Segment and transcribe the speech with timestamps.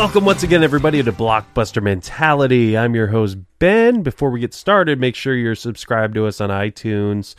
[0.00, 2.74] Welcome once again, everybody, to Blockbuster Mentality.
[2.74, 4.02] I'm your host, Ben.
[4.02, 7.34] Before we get started, make sure you're subscribed to us on iTunes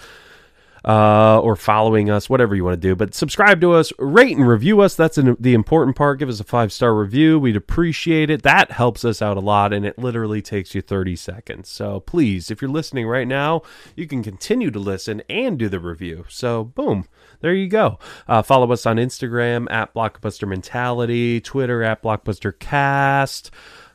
[0.84, 2.96] uh, or following us, whatever you want to do.
[2.96, 4.96] But subscribe to us, rate and review us.
[4.96, 6.20] That's an, the important part.
[6.20, 7.40] Give us a five star review.
[7.40, 8.44] We'd appreciate it.
[8.44, 11.70] That helps us out a lot, and it literally takes you 30 seconds.
[11.70, 13.62] So please, if you're listening right now,
[13.96, 16.26] you can continue to listen and do the review.
[16.30, 17.06] So, boom
[17.42, 18.00] there you go.
[18.28, 23.52] Uh, follow us on Instagram at Blockbuster Mentality, Twitter at Blockbuster Cast.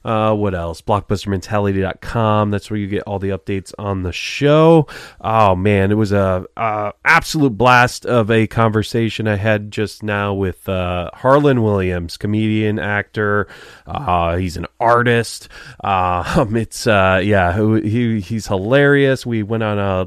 [0.07, 0.81] Uh, what else?
[0.83, 2.53] Blockbustermentality.com.
[2.53, 4.87] That's where you get all the updates on the show.
[5.21, 10.33] Oh man, it was a, a absolute blast of a conversation I had just now
[10.33, 13.49] with uh, Harland Williams, comedian, actor.
[13.85, 15.49] Uh, he's an artist.
[15.87, 19.25] Um, it's uh, yeah, he he's hilarious.
[19.25, 20.07] We went on a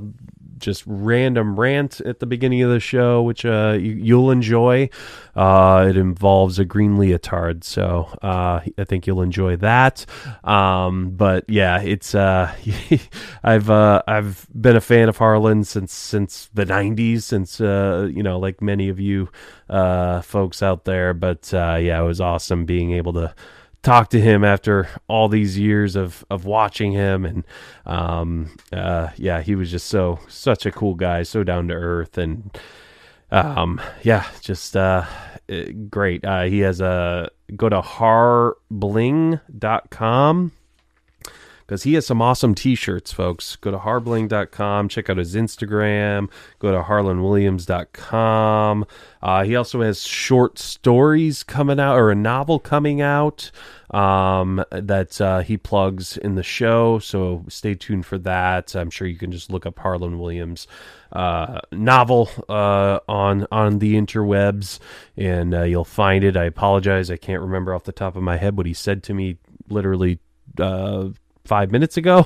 [0.60, 4.90] just random rant at the beginning of the show, which uh, you, will enjoy.
[5.36, 10.06] Uh, it involves a green leotard, so uh, I think you'll enjoy that.
[10.44, 12.54] Um, but yeah, it's uh,
[13.44, 18.24] I've uh, I've been a fan of Harland since since the '90s, since uh, you
[18.24, 19.30] know, like many of you
[19.70, 21.14] folks out there.
[21.14, 23.34] But yeah, it was awesome being able to
[23.82, 27.26] talk to him after all these years of of watching him.
[27.26, 27.44] And
[27.86, 32.18] um uh yeah he was just so such a cool guy so down to earth.
[32.18, 32.58] And
[33.32, 35.06] um yeah just uh
[35.90, 36.26] great.
[36.26, 40.52] Uh he has a go to harbling.com
[41.70, 43.56] because he has some awesome t-shirts folks.
[43.58, 48.86] Go to harbling.com check out his instagram go to harlandwilliams.com
[49.22, 53.52] uh, he also has short stories coming out or a novel coming out
[53.92, 58.76] um, that uh, he plugs in the show so stay tuned for that.
[58.76, 60.66] I'm sure you can just look up Harland williams
[61.12, 64.80] uh, novel uh, on on the interwebs
[65.16, 66.36] and uh, you'll find it.
[66.36, 67.12] I apologize.
[67.12, 69.38] I can't remember off the top of my head what he said to me
[69.70, 70.18] literally
[70.58, 71.10] uh,
[71.50, 72.24] five minutes ago.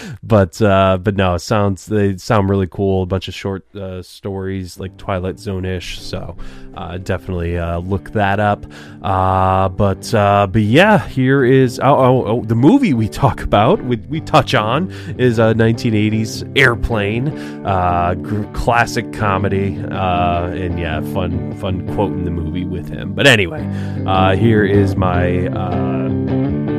[0.22, 3.02] but uh, but no, sounds they sound really cool.
[3.02, 6.00] A bunch of short uh, stories like Twilight Zone ish.
[6.00, 6.34] So
[6.74, 8.64] uh, definitely uh, look that up.
[9.02, 13.84] Uh, but uh, but yeah, here is oh, oh, oh, the movie we talk about.
[13.84, 17.28] We, we touch on is a 1980s Airplane,
[17.66, 18.14] uh,
[18.54, 23.12] classic comedy, Uh and yeah, fun fun quote in the movie with him.
[23.12, 23.62] But anyway,
[24.06, 25.48] uh here is my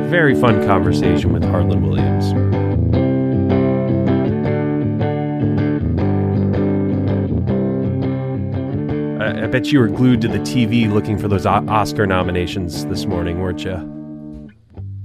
[0.06, 2.32] very fun conversation with Harland Williams.
[9.20, 12.84] I, I bet you were glued to the TV looking for those o- Oscar nominations
[12.86, 13.72] this morning, weren't you?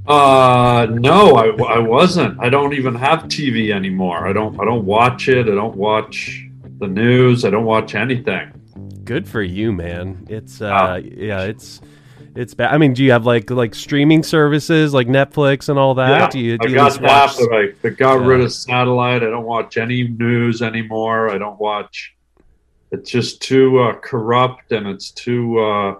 [0.08, 2.40] Uh, no, I, I wasn't.
[2.40, 4.28] I don't even have TV anymore.
[4.28, 4.60] I don't.
[4.60, 5.48] I don't watch it.
[5.48, 6.46] I don't watch
[6.80, 7.46] the news.
[7.46, 8.52] I don't watch anything.
[9.06, 10.26] Good for you, man.
[10.30, 11.82] It's uh, yeah, it's
[12.36, 12.74] it's bad.
[12.74, 16.10] I mean, do you have like like streaming services like Netflix and all that?
[16.10, 18.28] Yeah, do you, do I you got that, but I, I got yeah.
[18.28, 19.24] rid of satellite.
[19.24, 21.30] I don't watch any news anymore.
[21.30, 22.16] I don't watch.
[22.92, 25.60] It's just too uh, corrupt, and it's too.
[25.60, 25.96] Uh,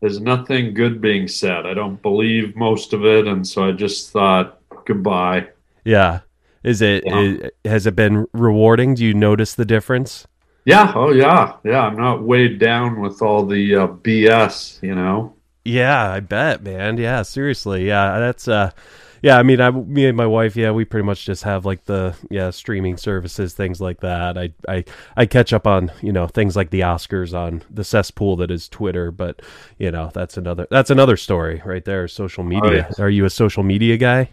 [0.00, 1.66] there's nothing good being said.
[1.66, 5.48] I don't believe most of it, and so I just thought goodbye.
[5.84, 6.20] Yeah,
[6.62, 7.20] is it, yeah.
[7.20, 8.94] it has it been rewarding?
[8.94, 10.26] Do you notice the difference?
[10.64, 10.92] Yeah.
[10.94, 11.56] Oh, yeah.
[11.64, 11.80] Yeah.
[11.80, 14.82] I'm not weighed down with all the uh, BS.
[14.82, 15.34] You know.
[15.68, 16.96] Yeah, I bet, man.
[16.96, 17.86] Yeah, seriously.
[17.86, 18.70] Yeah, that's uh
[19.20, 21.84] yeah, I mean, I, me and my wife, yeah, we pretty much just have like
[21.84, 24.38] the yeah streaming services, things like that.
[24.38, 24.84] I, I,
[25.16, 28.68] I catch up on you know things like the Oscars on the cesspool that is
[28.68, 29.42] Twitter, but
[29.76, 32.08] you know that's another that's another story right there.
[32.08, 32.62] Social media.
[32.64, 32.98] Oh, yes.
[33.00, 34.30] Are you a social media guy?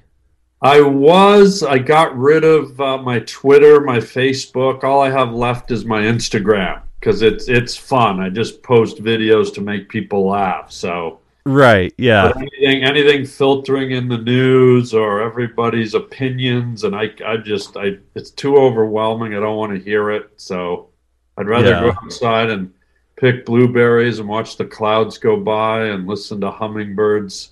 [0.61, 1.63] I was.
[1.63, 4.83] I got rid of uh, my Twitter, my Facebook.
[4.83, 8.19] All I have left is my Instagram because it's it's fun.
[8.19, 10.71] I just post videos to make people laugh.
[10.71, 11.93] So Right.
[11.97, 12.31] Yeah.
[12.33, 17.97] But anything, anything filtering in the news or everybody's opinions, and I, I just, I,
[18.15, 19.35] it's too overwhelming.
[19.35, 20.31] I don't want to hear it.
[20.37, 20.89] So
[21.37, 21.81] I'd rather yeah.
[21.81, 22.73] go outside and
[23.15, 27.51] pick blueberries and watch the clouds go by and listen to hummingbirds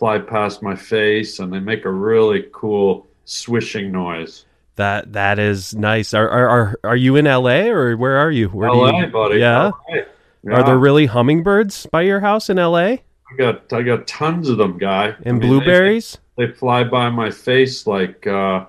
[0.00, 4.46] fly past my face, and they make a really cool swishing noise.
[4.76, 6.14] That that is nice.
[6.14, 7.68] Are are are, are you in L.A.
[7.68, 8.48] or where are you?
[8.48, 9.40] Where LA, you, buddy.
[9.40, 9.72] Yeah.
[9.88, 10.54] LA.
[10.54, 13.02] Are there really hummingbirds by your house in L.A.
[13.32, 15.08] I got I got tons of them, guy.
[15.10, 16.18] I and mean, blueberries?
[16.36, 18.66] They, fly by my face like uh,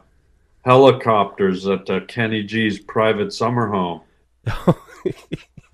[0.66, 4.02] helicopters at uh, Kenny G's private summer home.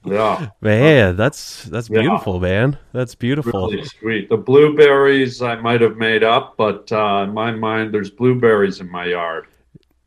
[0.06, 2.00] Yeah, man, that's that's Yeah.
[2.00, 2.78] beautiful, man.
[2.94, 3.70] That's beautiful.
[3.70, 4.30] really sweet.
[4.30, 8.90] The blueberries I might have made up, but uh, in my mind, there's blueberries in
[8.90, 9.48] my yard.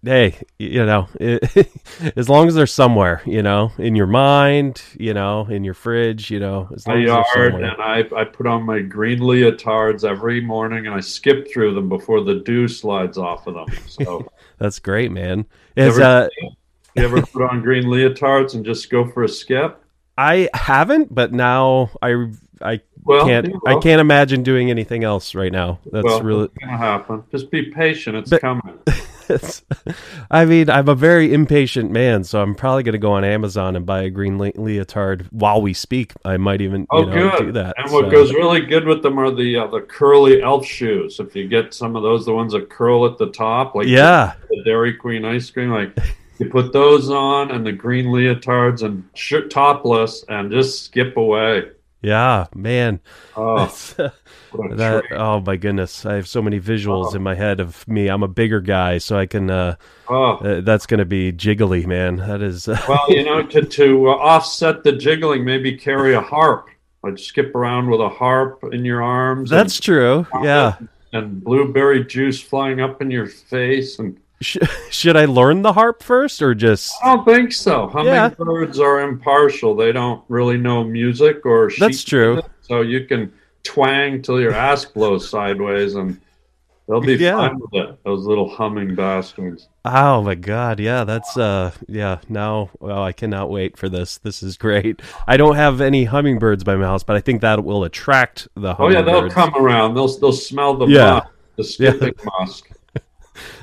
[0.02, 1.08] Hey, you know,
[2.16, 6.30] as long as they're somewhere, you know, in your mind, you know, in your fridge,
[6.30, 7.70] you know, as My long as yard, somewhere.
[7.72, 11.90] and I, I put on my green leotards every morning, and I skip through them
[11.90, 13.66] before the dew slides off of them.
[13.88, 14.26] So,
[14.58, 15.44] That's great, man.
[15.76, 16.28] Is uh,
[16.96, 19.84] you ever put on green leotards and just go for a skip?
[20.16, 22.30] I haven't, but now I
[22.62, 25.78] I Well, can't I can't imagine doing anything else right now.
[25.92, 27.22] That's well, really gonna happen.
[27.30, 28.78] Just be patient; it's But- coming.
[29.30, 29.62] It's,
[30.30, 33.76] I mean, I'm a very impatient man, so I'm probably going to go on Amazon
[33.76, 36.12] and buy a green le- leotard while we speak.
[36.24, 37.38] I might even Oh, you know, good.
[37.46, 37.74] do that.
[37.78, 38.10] And what so.
[38.10, 41.18] goes really good with them are the uh, the curly elf shoes.
[41.20, 44.34] If you get some of those, the ones that curl at the top, like yeah,
[44.50, 45.96] the Dairy Queen ice cream, like
[46.38, 51.70] you put those on and the green leotards and shirt topless and just skip away.
[52.02, 52.98] yeah, man.
[53.36, 54.12] Oh, That's- a
[54.76, 57.16] that oh my goodness, I have so many visuals Oh.
[57.16, 58.08] in my head of me.
[58.08, 59.50] I'm a bigger guy, so I can.
[59.50, 59.76] Uh,
[60.08, 60.34] oh.
[60.36, 62.16] uh, that's going to be jiggly, man.
[62.16, 62.68] That is.
[62.68, 66.68] Uh, Well, you know, to to offset the jiggling, maybe carry a harp.
[67.02, 69.48] Like skip around with a harp in your arms.
[69.48, 70.26] that's true.
[70.42, 70.76] Yeah.
[70.78, 76.02] and, and blueberry juice flying up in your face and should I learn the harp
[76.02, 76.94] first, or just?
[77.04, 77.90] I don't think so.
[78.04, 78.30] Yeah.
[78.30, 79.76] Hummingbirds are impartial.
[79.76, 82.34] They don't really know music or That's true.
[82.34, 83.32] music, So you can
[83.64, 86.20] twang till your ass blows sideways and
[86.88, 87.36] they'll be Yeah.
[87.36, 87.98] fine with it.
[88.04, 89.68] Those little humming bastards.
[89.84, 94.18] Oh my god, yeah, that's uh yeah, now well I cannot wait for this.
[94.18, 95.00] This is great.
[95.26, 98.74] I don't have any hummingbirds by my house, but I think that will attract the
[98.78, 99.94] Oh yeah, they'll come around.
[99.94, 101.12] They'll they'll smell the Yeah.
[101.14, 101.26] musk,
[101.56, 102.70] the skipping musk.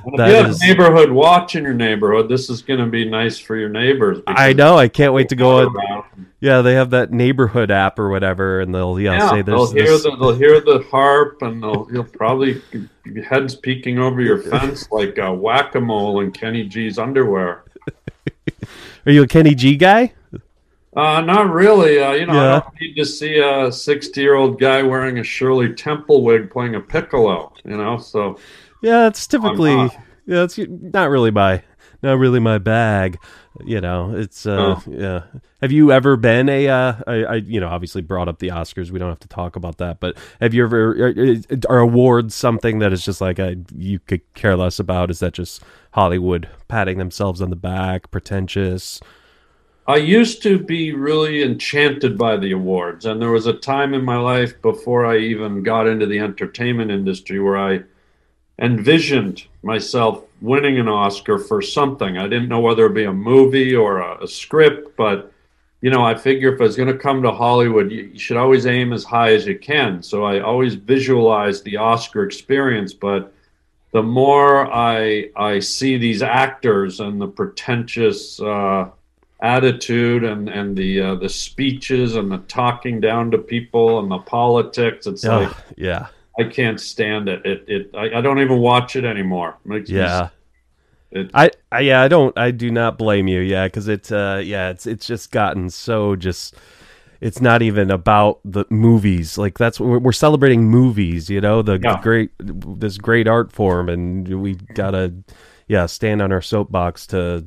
[0.06, 3.38] If you have is- neighborhood watch in your neighborhood, this is going to be nice
[3.38, 4.20] for your neighbors.
[4.28, 6.06] I know, I can't wait to go on.
[6.40, 9.86] Yeah, they have that neighborhood app or whatever and they'll yeah, Yeah, say they'll hear
[9.86, 12.62] this the they'll hear the harp, and they'll you'll probably
[13.28, 17.64] heads peeking over your fence like a whack a mole in Kenny G's underwear.
[19.06, 20.14] Are you a Kenny G guy?
[20.96, 22.00] Uh, not really.
[22.00, 22.56] Uh, you know, Yeah.
[22.56, 26.80] I don't need to see a sixty-year-old guy wearing a Shirley Temple wig playing a
[26.82, 27.54] piccolo.
[27.66, 28.40] You know, so
[28.82, 29.98] Yeah, it's typically not.
[30.26, 31.64] yeah, it's not really my
[32.04, 33.18] not really my bag.
[33.66, 35.24] You know, it's uh yeah.
[35.62, 38.92] Have you ever been a uh I, I you know, obviously brought up the Oscars.
[38.92, 41.36] We don't have to talk about that, but have you ever are,
[41.70, 45.10] are awards something that is just like a, you could care less about?
[45.10, 49.00] Is that just Hollywood patting themselves on the back, pretentious?
[49.88, 54.04] I used to be really enchanted by the awards, and there was a time in
[54.04, 57.84] my life before I even got into the entertainment industry where I
[58.60, 62.18] envisioned myself winning an Oscar for something.
[62.18, 65.32] I didn't know whether it'd be a movie or a, a script, but
[65.82, 68.38] you know, I figure if I was going to come to Hollywood, you, you should
[68.38, 70.02] always aim as high as you can.
[70.02, 73.32] So I always visualized the Oscar experience, but
[73.92, 78.90] the more I I see these actors and the pretentious uh,
[79.40, 84.20] attitude and and the uh, the speeches and the talking down to people and the
[84.20, 86.08] politics, it's like yeah.
[86.40, 87.46] I can't stand it.
[87.46, 89.58] It it I, I don't even watch it anymore.
[89.66, 90.30] It Yeah.
[91.12, 93.42] It- I, I yeah, I don't I do not blame you.
[93.42, 96.56] Yeah, cuz it uh yeah, it's it's just gotten so just
[97.22, 99.38] it's not even about the movies.
[99.38, 102.02] Like that's we're, we're celebrating movies, you know, the Yeah.
[102.02, 105.14] great this great art form and we got to
[105.68, 107.46] yeah, stand on our soapbox to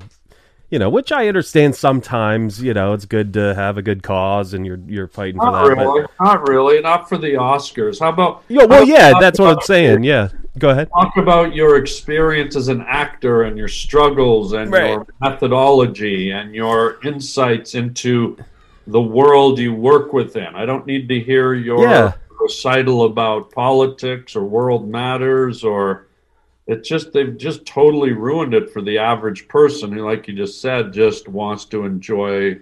[0.71, 4.55] you know, which I understand sometimes, you know, it's good to have a good cause
[4.55, 5.75] and you're you're fighting for Not that.
[5.77, 7.99] But really, not really, not for the Oscars.
[7.99, 10.05] How about yeah, well, how yeah, that's what I'm saying.
[10.05, 10.29] Yeah.
[10.59, 10.89] Go ahead.
[10.91, 14.91] Talk about your experience as an actor and your struggles and Right.
[14.91, 18.37] your methodology and your insights into
[18.87, 20.55] the world you work within.
[20.55, 22.13] I don't need to hear your Yeah.
[22.41, 26.07] recital about politics or world matters or
[26.71, 30.61] it's just they've just totally ruined it for the average person who like you just
[30.61, 32.57] said just wants to enjoy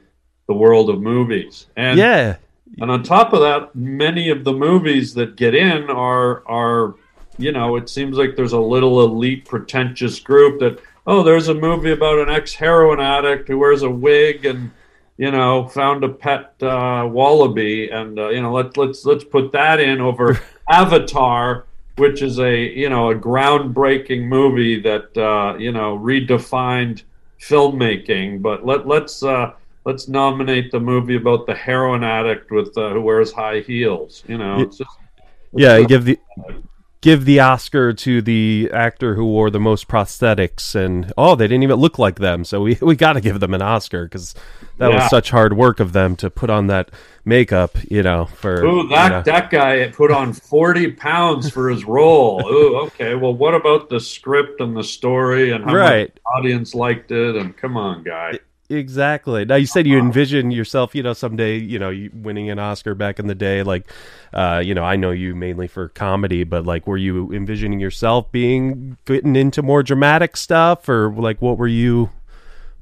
[0.47, 1.67] the world of movies.
[1.77, 2.37] And Yeah.
[2.81, 6.95] and on top of that, many of the movies that get in are are
[7.41, 11.55] you know, it seems like there's a little elite pretentious group that oh, there's a
[11.55, 14.71] movie about an ex heroin addict who wears a wig and
[15.19, 19.53] you know found a pet uh, wallaby and uh, you know let's let's let's put
[19.53, 21.67] that in over Avatar
[21.99, 27.03] which is a you know a groundbreaking movie that uh, you know redefined
[27.41, 28.43] filmmaking.
[28.43, 29.53] But let let's uh,
[29.85, 34.25] let's nominate the movie about the heroin addict with uh, who wears high heels.
[34.27, 34.91] You know, it's just
[35.53, 36.19] yeah, give the
[37.01, 41.63] give the Oscar to the actor who wore the most prosthetics, and oh, they didn't
[41.63, 44.35] even look like them, so we we got to give them an Oscar because
[44.79, 44.95] that Yeah.
[44.95, 46.91] was such hard work of them to put on that
[47.25, 48.27] makeup, you know.
[48.27, 49.23] For Ooh, that you know.
[49.23, 52.49] that guy put on forty pounds for his role.
[52.51, 53.15] Ooh, okay.
[53.15, 56.09] Well, what about the script and the story and how Right.
[56.09, 57.37] much the audience liked it?
[57.37, 58.39] And come on, guy.
[58.71, 59.47] Exactly.
[59.47, 63.19] Now you said you envision yourself, you know, someday, you know, winning an Oscar back
[63.19, 63.63] in the day.
[63.63, 63.91] Like,
[64.35, 68.31] uh, you know, I know you mainly for comedy, but like, were you envisioning yourself
[68.31, 72.11] being getting into more dramatic stuff, or like, what were you,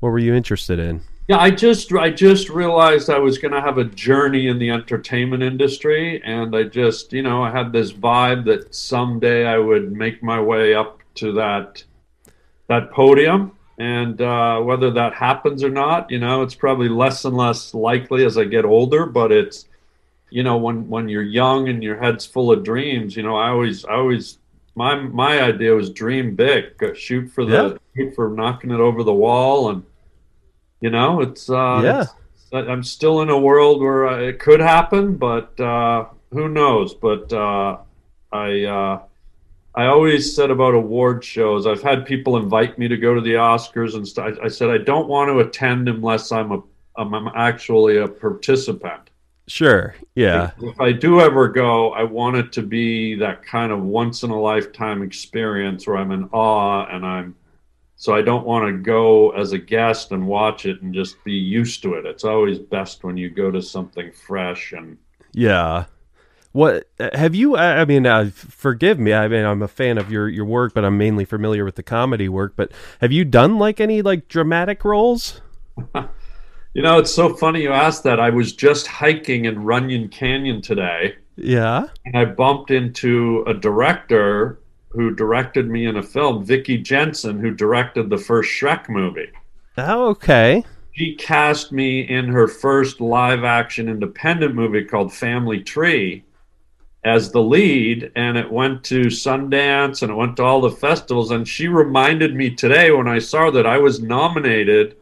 [0.00, 1.02] what were you interested in?
[1.28, 4.70] Yeah, I just I just realized I was going to have a journey in the
[4.70, 9.90] entertainment industry, and I just you know I had this vibe that someday I would
[9.90, 11.82] make my way up to that
[12.68, 17.36] that podium, and uh, whether that happens or not, you know, it's probably less and
[17.36, 19.06] less likely as I get older.
[19.06, 19.66] But it's
[20.30, 23.50] you know when when you're young and your head's full of dreams, you know, I
[23.50, 24.38] always I always
[24.74, 29.02] my my idea was dream big, Go shoot for the shoot for knocking it over
[29.02, 29.82] the wall and
[30.80, 32.00] you know it's uh Yeah.
[32.02, 32.14] it's-
[32.52, 37.30] i'm still in a world where uh, it could happen but uh who knows but
[37.32, 37.78] uh
[38.32, 39.00] i uh
[39.76, 43.34] i always said about award shows i've had people invite me to go to the
[43.34, 46.62] oscars and st- I, I said i don't want to attend unless i'm a
[46.96, 49.10] i'm, I'm actually a participant
[49.48, 49.94] Sure.
[50.16, 50.50] Yeah.
[50.60, 54.30] if I do ever go, I want it to be that kind of once in
[54.30, 57.36] a lifetime experience where I'm in awe and I'm
[57.94, 61.32] so I don't want to go as a guest and watch it and just be
[61.32, 62.04] used to it.
[62.04, 64.98] It's always best when you go to something fresh and
[65.32, 65.84] Yeah.
[66.56, 67.54] What have you?
[67.54, 69.12] I mean, uh, forgive me.
[69.12, 71.82] I mean, I'm a fan of your your work, but I'm mainly familiar with the
[71.82, 72.54] comedy work.
[72.56, 72.72] But
[73.02, 75.42] have you done like any like dramatic roles?
[75.94, 78.18] you know, it's so funny you asked that.
[78.18, 81.88] I was just hiking in Runyon Canyon today Yeah.
[82.06, 84.58] and I bumped into a director
[84.88, 89.28] who directed me in a film, Vicky Jensen, who directed the first Shrek movie.
[89.76, 90.64] Oh, okay.
[90.92, 96.24] she cast me in her first live action independent movie called Family Tree
[97.06, 101.30] as the lead and it went to Sundance and it went to all the festivals.
[101.30, 104.96] And she reminded me today when I saw that I was nominated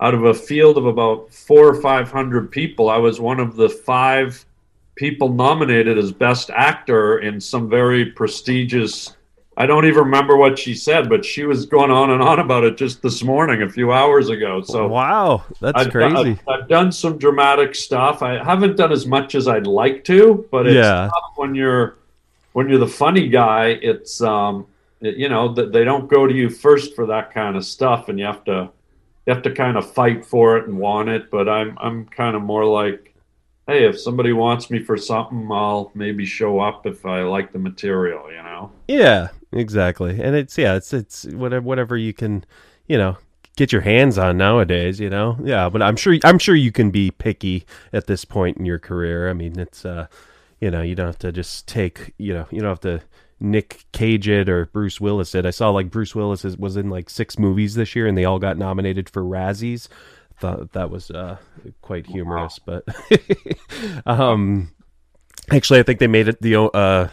[0.00, 2.88] out of a field of about 4 or 500 people.
[2.88, 4.46] I was one of the 5
[4.94, 9.16] people nominated as best actor in some very prestigious
[9.56, 12.64] I don't even remember what she said, but she was going on and on about
[12.64, 14.62] it just this morning, a few hours ago.
[14.62, 16.38] So wow, that's I've, crazy.
[16.48, 18.22] I've, I've done some dramatic stuff.
[18.22, 21.08] I haven't done as much as I'd like to, but it's Yeah.
[21.12, 21.96] tough when you're
[22.52, 23.78] when you're the funny guy.
[23.82, 24.66] It's um,
[25.00, 28.08] it- you know that they don't go to you first for that kind of stuff,
[28.08, 28.70] and you have to
[29.26, 31.30] you have to kind of fight for it and want it.
[31.30, 33.14] But I'm I'm kind of more like,
[33.66, 37.58] hey, if somebody wants me for something, I'll maybe show up if I like the
[37.58, 38.30] material.
[38.30, 38.70] You know.
[38.88, 40.20] Yeah, exactly.
[40.20, 42.44] And it's yeah, it's it's whatever whatever you can,
[42.86, 43.16] you know,
[43.56, 45.36] get your hands on nowadays, you know.
[45.42, 48.78] Yeah, but I'm sure I'm sure you can be picky at this point in your
[48.78, 49.30] career.
[49.30, 50.06] I mean, it's uh,
[50.60, 53.02] you know, you don't have to just take, you know, you don't have to
[53.40, 55.46] Nick Cage it or Bruce Willis it.
[55.46, 58.24] I saw like Bruce Willis is, was in like six movies this year, and they
[58.24, 59.88] all got nominated for Razzies.
[60.38, 61.36] Thought that was uh,
[61.82, 62.84] quite humorous, but
[64.06, 64.70] um,
[65.50, 67.08] Actually, I think they made it the uh,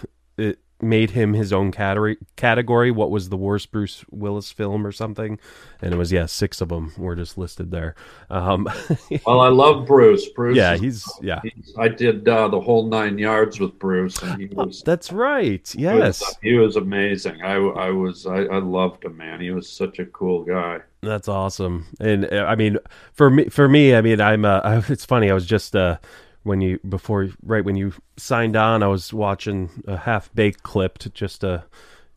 [0.82, 2.18] made him his own category.
[2.36, 2.92] Category.
[2.92, 5.40] What was the worst Bruce Willis film or something?
[5.82, 7.96] And it was yeah, six of them were just listed there.
[8.30, 8.68] Um,
[9.26, 10.28] Well, I love Bruce.
[10.30, 10.56] Bruce.
[10.58, 11.40] yeah, he's yeah.
[11.42, 15.68] he's- I did uh, the whole nine yards with Bruce, and he was That's right.
[15.68, 17.42] He was- Yes, he was amazing.
[17.42, 19.42] I, I was I, I loved him, man.
[19.42, 20.80] He was such a cool guy.
[21.02, 21.86] that's awesome.
[22.00, 22.78] And uh, I mean,
[23.14, 24.46] for me, for me, I mean, I'm.
[24.46, 25.30] Uh, it's funny.
[25.32, 25.98] I was just uh,
[26.44, 30.98] when you before right when you signed on, I was watching a half baked clip
[31.00, 31.62] to just uh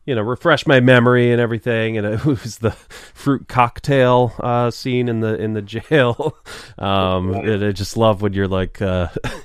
[0.05, 5.07] you know refresh my memory and everything and it was the fruit cocktail uh scene
[5.07, 6.37] in the in the jail.
[6.77, 9.09] Um and i just love when you're like uh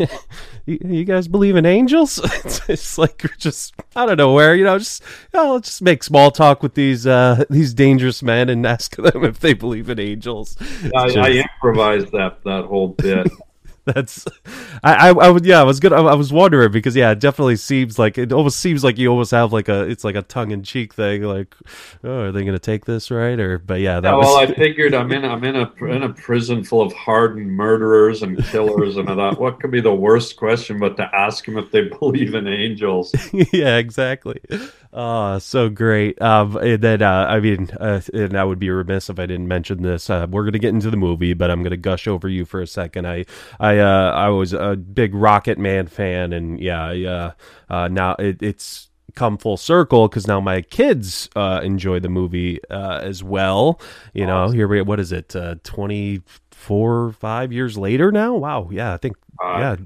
[0.67, 2.19] you, you guys believe in angels?
[2.45, 5.03] It's, it's like you're just i don't know where you know just
[5.35, 9.41] oh, just make small talk with these uh these dangerous men and ask them if
[9.41, 10.57] they believe in angels.
[10.95, 13.29] I, It's I improvised that that whole bit.
[13.95, 14.25] That's
[14.83, 17.21] I, I, I would yeah I was good I, I was wondering because yeah it
[17.21, 20.23] definitely seems like it almost seems like you almost have like a it's like a
[20.23, 21.55] tongue in cheek thing like
[22.05, 24.47] oh are they gonna take this right or but yeah that Yeah, was well, I
[24.55, 28.97] figured I'm in I'm in a in a prison full of hardened murderers and killers,
[28.99, 31.89] and I thought, what could be the worst question but to ask them if they
[32.01, 33.21] believe in angels?
[33.53, 34.41] yeah, exactly.
[34.99, 36.21] Oh, so great.
[36.23, 39.47] Um, and then, uh, I mean, uh, and I would be remiss if I didn't
[39.47, 40.09] mention this.
[40.09, 42.67] Uh, we're gonna get into the movie, but I'm gonna gush over you for a
[42.67, 43.07] second.
[43.07, 43.27] I,
[43.61, 47.33] I, uh, I was a big Rocket Man fan, and yeah, uh,
[47.69, 52.59] uh, now it, it's come full circle because now my kids uh, enjoy the movie
[52.71, 53.79] uh, as well.
[54.15, 56.23] You know, here we what is it, uh, twenty
[56.67, 58.35] four, five years later now?
[58.35, 59.77] Wow, yeah, I think yeah,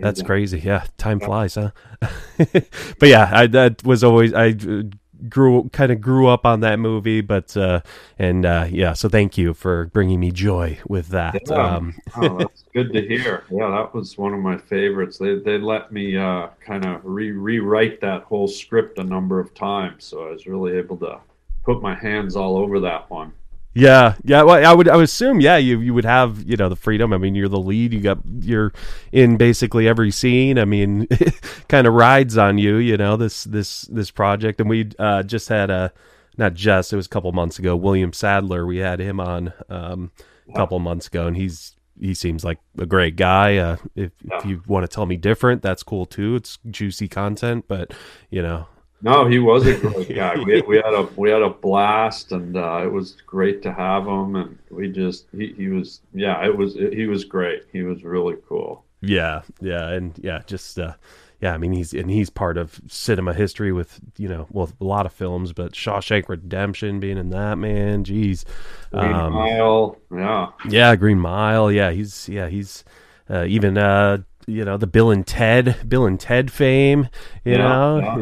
[0.00, 0.60] that's crazy.
[0.60, 1.70] Yeah, time flies, huh?
[2.38, 4.82] but yeah, I that was always I uh,
[5.28, 7.80] grew kind of grew up on that movie, but uh
[8.18, 11.42] and uh yeah, so thank you for bringing me joy with that.
[11.48, 11.76] Yeah.
[11.76, 13.44] Um Oh, that's good to hear.
[13.50, 15.18] Yeah, that was one of my favorites.
[15.18, 19.54] They they let me uh, kind of re- rewrite that whole script a number of
[19.54, 21.18] times, so I was really able to
[21.64, 23.32] put my hands all over that one.
[23.74, 26.68] Yeah, yeah, well I would I would assume yeah, you you would have, you know,
[26.68, 27.12] the freedom.
[27.12, 28.72] I mean, you're the lead, you got you're
[29.12, 30.58] in basically every scene.
[30.58, 31.06] I mean,
[31.68, 35.48] kind of rides on you, you know, this this this project and we uh just
[35.48, 35.92] had a
[36.36, 40.10] not just, it was a couple months ago, William Sadler, we had him on um
[40.48, 43.56] a couple months ago and he's he seems like a great guy.
[43.56, 46.36] Uh, if, if you want to tell me different, that's cool too.
[46.36, 47.94] It's juicy content, but
[48.28, 48.66] you know,
[49.02, 50.36] No, he was a great guy.
[50.38, 54.06] We, we had a we had a blast, and uh, it was great to have
[54.06, 54.36] him.
[54.36, 57.64] And we just he, he was yeah, it was he was great.
[57.72, 58.84] He was really cool.
[59.00, 60.94] yeah, yeah, and yeah, just uh,
[61.40, 61.52] yeah.
[61.52, 65.06] I mean, he's and he's part of cinema history with you know, well, a lot
[65.06, 68.44] of films, but Shawshank Redemption being in that man, jeez,
[68.92, 72.84] Green Um, Mile, yeah, yeah, Green Mile, yeah, he's yeah, he's
[73.28, 77.08] uh, even uh, you know, the Bill and Ted, Bill and Ted fame,
[77.44, 78.14] you Yeah, know, yeah.
[78.16, 78.20] he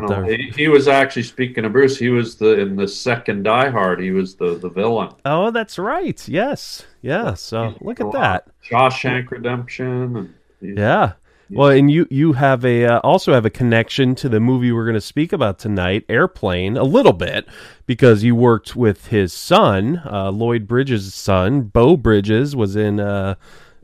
[0.00, 0.22] know.
[0.24, 1.98] the He, he was actually speaking of Bruce.
[1.98, 4.00] He was the in the second Die Hard.
[4.00, 5.10] He was the the villain.
[5.24, 7.34] oh, that's right, yes, yeah.
[7.34, 8.48] So look at that.
[8.68, 10.34] Shawshank Redemption.
[10.60, 11.12] Yeah.
[11.50, 14.86] Well, and you you have a uh, also have a connection to the movie we're
[14.86, 17.46] going to speak about tonight, Airplane, a little bit
[17.86, 23.34] because you worked with his son, uh, Lloyd Bridges' son, Beau Bridges, was in uh,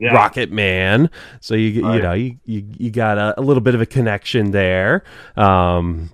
[0.01, 0.13] Yeah.
[0.15, 1.09] Rocket Man,
[1.41, 2.01] so you you Right.
[2.01, 5.03] know you you, you got a, a little bit of a connection there.
[5.37, 6.11] Um,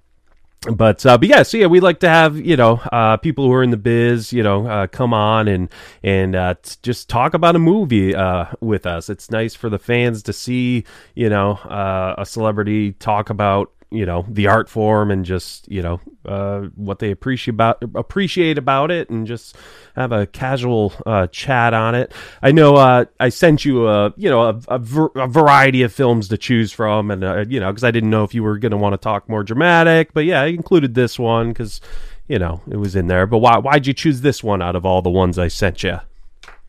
[0.74, 3.54] but uh, but yeah, so yeah, we like to have you know uh, people who
[3.54, 5.70] are in the biz, you know, uh, come on and
[6.04, 9.10] and uh, t- just talk about a movie uh, with us.
[9.10, 10.84] It's nice for the fans to see
[11.16, 15.82] you know uh, a celebrity talk about you know the art form and just you
[15.82, 19.56] know uh, what they appreciate about appreciate about it and just
[19.96, 22.12] have a casual uh, chat on it.
[22.42, 25.94] I know uh, I sent you a you know a, a, ver- a variety of
[25.94, 28.58] films to choose from, and uh, you know because I didn't know if you were
[28.58, 31.80] going to want to talk more dramatic, but yeah, I included this one because
[32.28, 33.26] you know it was in there.
[33.26, 36.00] But why why'd you choose this one out of all the ones I sent you?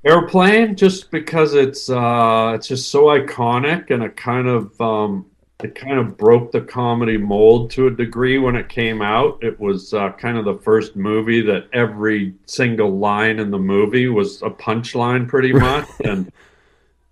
[0.05, 5.27] Airplane, just because it's uh, it's just so iconic and it kind of um,
[5.63, 9.43] it kind of broke the comedy mold to a degree when it came out.
[9.43, 14.09] It was uh, kind of the first movie that every single line in the movie
[14.09, 16.31] was a punchline, pretty much, and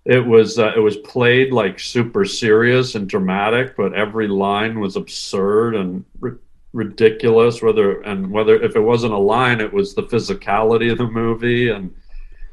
[0.05, 4.95] it was uh, it was played like super serious and dramatic, but every line was
[4.95, 6.37] absurd and ri-
[6.71, 7.61] ridiculous.
[7.61, 11.67] Whether and whether if it wasn't a line, it was the physicality of the movie
[11.67, 11.93] and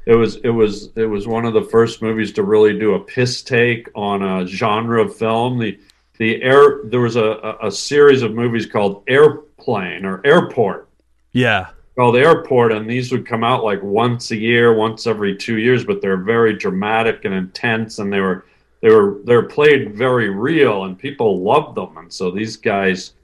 [0.07, 3.01] it was it was it was one of the first movies to really do a
[3.01, 5.59] piss take on a genre of film.
[5.59, 5.79] The
[6.19, 10.89] the air there was a, a, series of movies called Airplane or Airport.
[11.33, 15.59] Yeah, called Airport, and these would come out like once a year, once every two
[15.59, 18.47] years, but they're very dramatic and intense, and they were
[18.83, 23.15] they were they were played very real, and people loved them, and so these guys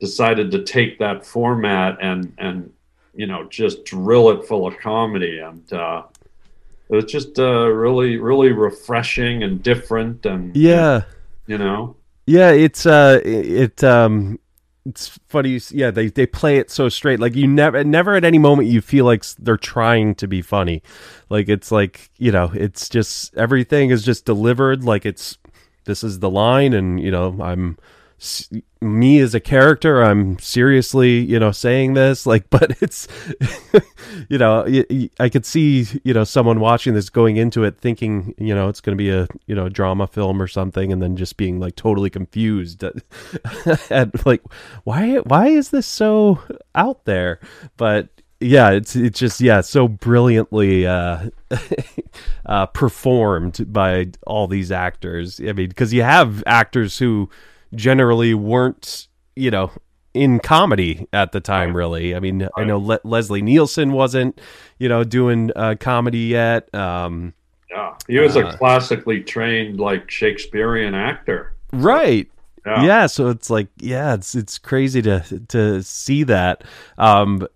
[0.00, 2.72] decided to take that format and and
[3.14, 6.02] you know just drill it full of comedy, and uh,
[6.90, 11.02] it was just uh, really really refreshing and different, and yeah.
[11.46, 11.96] you know.
[12.26, 14.38] Yeah, it's uh, it um,
[14.86, 15.50] it's funny.
[15.50, 17.20] you Yeah, they they play it so straight.
[17.20, 20.82] Like you never, never at any moment you feel like they're trying to be funny.
[21.28, 24.84] Like it's like you know, it's just everything is just delivered.
[24.84, 25.38] Like it's
[25.84, 27.78] this is the line, and you know, I'm
[28.80, 30.02] me as a character.
[30.02, 32.26] I'm seriously, you know, saying this.
[32.26, 33.08] Like, but it's
[34.28, 34.64] you know,
[35.18, 38.80] i could see you know someone watching this going into it thinking you know it's
[38.80, 41.76] going to be a you know drama film or something, and then just being like
[41.76, 44.42] totally confused at like
[44.84, 46.40] why why is this so
[46.74, 47.40] out there?
[47.76, 48.08] But
[48.40, 51.28] yeah, it's it's just yeah, so brilliantly uh,
[52.46, 55.40] uh, performed by all these actors.
[55.40, 57.28] I mean, because you have actors who
[57.74, 59.70] generally weren't, you know,
[60.14, 61.76] in comedy at the time.
[61.76, 64.40] Really, I mean, I know Le- Leslie Nielsen wasn't,
[64.78, 66.72] you know, doing uh, comedy yet.
[66.74, 67.34] Um,
[67.70, 71.52] Yeah, he was Uh, a classically trained like Shakespearean actor.
[71.72, 72.28] right.
[72.66, 72.84] Yeah.
[72.84, 76.62] yeah so it's like yeah it's it's crazy to to see that
[76.98, 77.48] um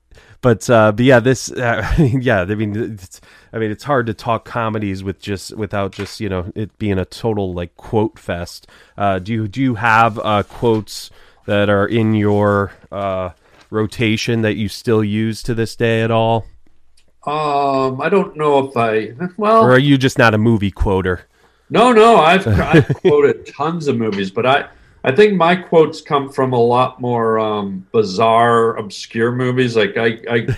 [0.45, 3.23] but uh but yeah this uh, yeah i mean it's,
[3.55, 6.99] i mean it's hard to talk comedies with just without just you know it being
[6.99, 8.67] a total like quote fest.
[8.99, 11.11] Uh do you do you have uh quotes
[11.47, 13.31] that are in your uh
[13.71, 16.45] rotation that you still use to this day at all?
[17.27, 21.23] Um, I don't know if I well or are you just not a movie quoter?
[21.71, 24.69] No, no, I've, I've quoted tons of movies, but I,
[25.05, 29.77] I think my quotes come from a lot more um, bizarre, obscure movies.
[29.77, 30.57] Like I, I,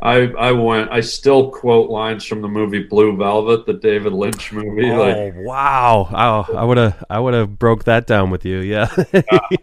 [0.00, 0.92] I, I went.
[0.92, 4.90] I still quote lines from the movie Blue Velvet, the David Lynch movie.
[4.90, 6.08] Like oh wow
[6.48, 8.86] oh, i would have i would have broke that down with you yeah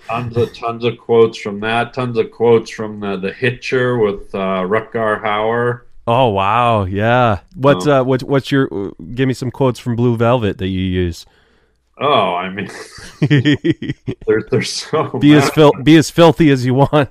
[0.07, 1.93] tons of tons of quotes from that.
[1.93, 5.81] Tons of quotes from the the Hitcher with uh, Rutger Hauer.
[6.05, 7.39] Oh wow, yeah.
[7.55, 8.69] What's Um, uh, what, what's your?
[9.13, 11.25] Give me some quotes from Blue Velvet that you use.
[11.99, 12.69] Oh, I mean,
[13.21, 13.95] be
[14.27, 17.09] there's there's so be as fil- be as filthy as you want.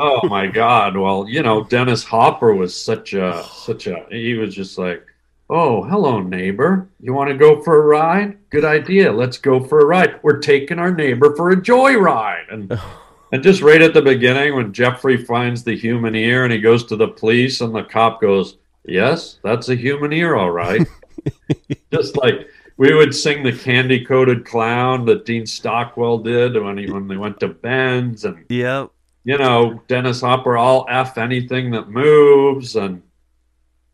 [0.00, 0.96] oh my god.
[0.96, 5.04] Well you know dennis hopper was such a such a he was just like
[5.50, 6.88] oh hello neighbor.
[7.00, 8.38] You want to go for a ride?
[8.48, 9.12] Good idea.
[9.12, 10.20] Let's go for a ride.
[10.22, 12.50] We're taking our neighbor for a joyride.
[12.50, 12.80] And
[13.32, 16.84] and just right at the beginning when jeffrey finds the human ear and he goes
[16.84, 20.86] to the police and the cop goes yes that's a human ear all right.
[21.92, 26.90] Just like we would sing the candy coated clown that dean stockwell did when he
[26.90, 28.90] when they went to ben's and yep.
[29.24, 33.02] you know, Dennis Hopper, all F anything that moves and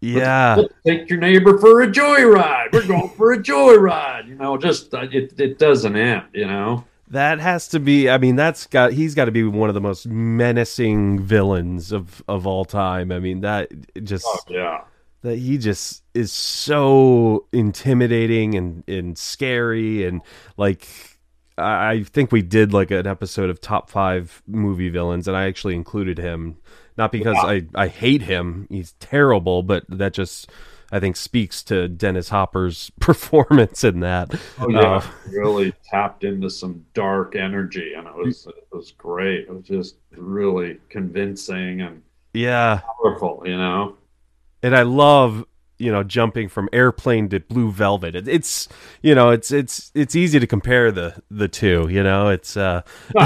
[0.01, 0.57] Yeah.
[0.59, 2.73] let's take your neighbor for a joyride.
[2.73, 4.29] We're going for a joyride.
[4.29, 6.85] You know, just uh, it, it doesn't end, you know?
[7.09, 8.09] That has to be.
[8.09, 8.95] I mean, that's got.
[8.95, 13.13] He's got to be one of the most menacing villains of of all time.
[13.13, 13.71] I mean, that
[14.03, 14.81] just Oh, yeah.
[15.23, 20.21] That he just is so intimidating and and scary and
[20.57, 20.87] like
[21.59, 25.75] I think we did like an episode of top five movie villains, and I actually
[25.75, 26.57] included him.
[26.97, 30.51] Not because I I hate him; he's terrible, but that just
[30.93, 34.35] I think speaks to Dennis Hopper's performance in that.
[34.61, 34.81] Oh, yeah.
[34.81, 39.49] Uh, really tapped into some dark energy and it was, it was great.
[39.49, 42.03] It was just really convincing and
[42.35, 43.97] yeah, powerful, you know?
[44.63, 45.45] And I love
[45.79, 48.69] you know jumping from airplane to blue velvet it, it's
[49.03, 52.83] you know it's it's it's easy to compare the the two you know it's uh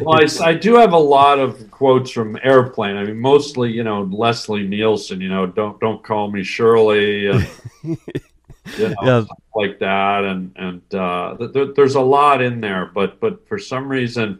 [0.00, 2.96] Well, I, I do have a lot of quotes from Airplane.
[2.96, 5.20] I mean, mostly, you know, Leslie Nielsen.
[5.20, 7.48] You know, don't don't call me Shirley, and,
[7.82, 7.96] you
[8.78, 9.24] know, Yeah.
[9.24, 10.24] stuff like that.
[10.24, 14.38] And and uh, th- th- there's a lot in there, but but for some reason,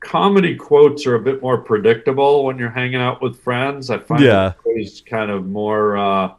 [0.00, 3.90] comedy quotes are a bit more predictable when you're hanging out with friends.
[3.90, 4.52] I find Yeah.
[4.66, 6.32] it's kind of more uh,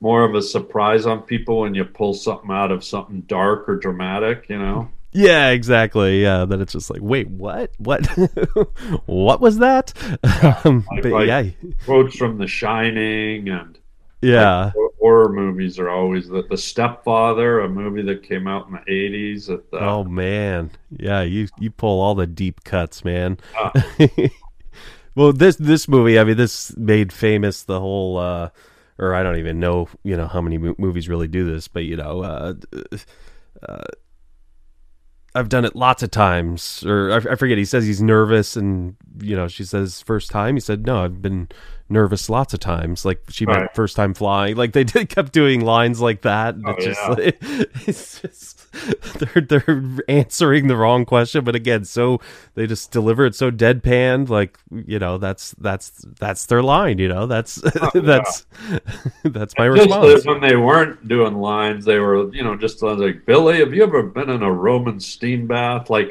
[0.00, 3.76] more of a surprise on people when you pull something out of something dark or
[3.76, 4.46] dramatic.
[4.48, 4.88] You know.
[5.12, 8.04] yeah exactly yeah then it's just like wait what what
[9.06, 9.92] what was that
[10.64, 11.44] um, Like- but like- yeah
[11.84, 13.78] quotes from The Shining and
[14.24, 18.72] yeah hor- horror movies are always the, the Stepfather, a movie that came out in
[18.72, 19.46] the eighties.
[19.46, 23.72] The, oh man yeah you you pull all the deep cuts man Ah.
[25.14, 28.48] well this this movie i mean this made famous the whole uh
[28.98, 31.84] or i don't even know you know how many mo- movies really do this but
[31.84, 32.54] you know uh,
[33.68, 33.84] uh
[35.36, 37.58] I've done it lots of times, or I, I forget.
[37.58, 40.54] He says he's nervous, and you know, she says first time.
[40.54, 41.48] He said, "No, I've been
[41.88, 44.56] nervous lots of times." Like she meant first time flying.
[44.56, 46.54] Like they did, kept doing lines like that.
[46.54, 47.08] And Oh, it's just, yeah.
[47.08, 47.38] like,
[47.88, 48.60] it's just
[49.18, 52.20] they're they're answering the wrong question, but again, so
[52.54, 54.28] they just deliver it so deadpan.
[54.28, 56.98] Like you know, that's that's that's their line.
[56.98, 58.00] You know, that's Oh, yeah.
[58.00, 58.46] that's
[59.24, 60.26] that's my Just response.
[60.26, 63.58] when they weren't doing lines, they were, you know, just like Billy.
[63.58, 65.90] Have you ever been in a Roman steam bath?
[65.90, 66.10] Like,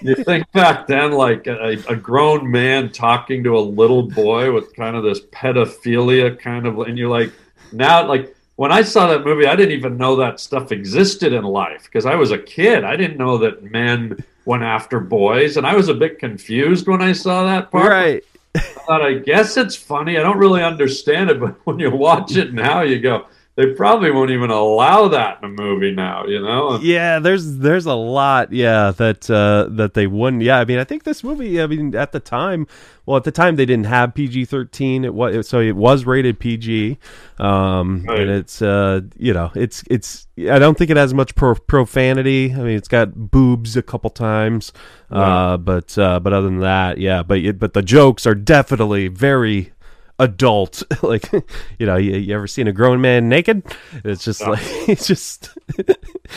[0.00, 4.74] you think back then, like a, a grown man talking to a little boy with
[4.74, 7.32] kind of this pedophilia kind of, and you're like,
[7.72, 11.44] now, like when I saw that movie, I didn't even know that stuff existed in
[11.44, 12.84] life because I was a kid.
[12.84, 17.00] I didn't know that men went after boys, and I was a bit confused when
[17.00, 17.90] I saw that part.
[17.90, 18.24] Right.
[18.54, 20.18] I thought, I guess it's funny.
[20.18, 24.10] I don't really understand it, but when you watch it now, you go, they probably
[24.10, 26.78] won't even allow that in a movie now, you know?
[26.80, 30.42] Yeah, there's there's a lot, yeah, that uh, that they wouldn't.
[30.42, 32.66] Yeah, I mean, I think this movie, I mean, at the time,
[33.04, 35.04] well, at the time they didn't have PG thirteen.
[35.04, 36.96] It was so it was rated PG,
[37.38, 38.20] um, Right.
[38.20, 40.26] and it's uh, you know, it's it's.
[40.38, 42.52] I don't think it has much pro- profanity.
[42.54, 44.72] I mean, it's got boobs a couple times,
[45.10, 47.22] uh, but uh, but other than that, yeah.
[47.22, 49.72] But it, but the jokes are definitely very
[50.18, 53.62] adult like you know you, you ever seen a grown man naked
[54.04, 55.56] it's just like it's just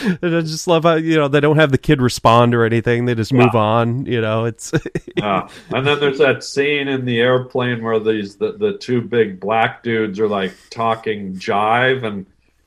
[0.02, 3.14] i just love how you know they don't have the kid respond or anything they
[3.14, 4.72] just move on you know it's
[5.16, 5.48] yeah.
[5.70, 9.82] And then there's that scene in the airplane where these the, the two big black
[9.82, 12.26] dudes are like talking jive and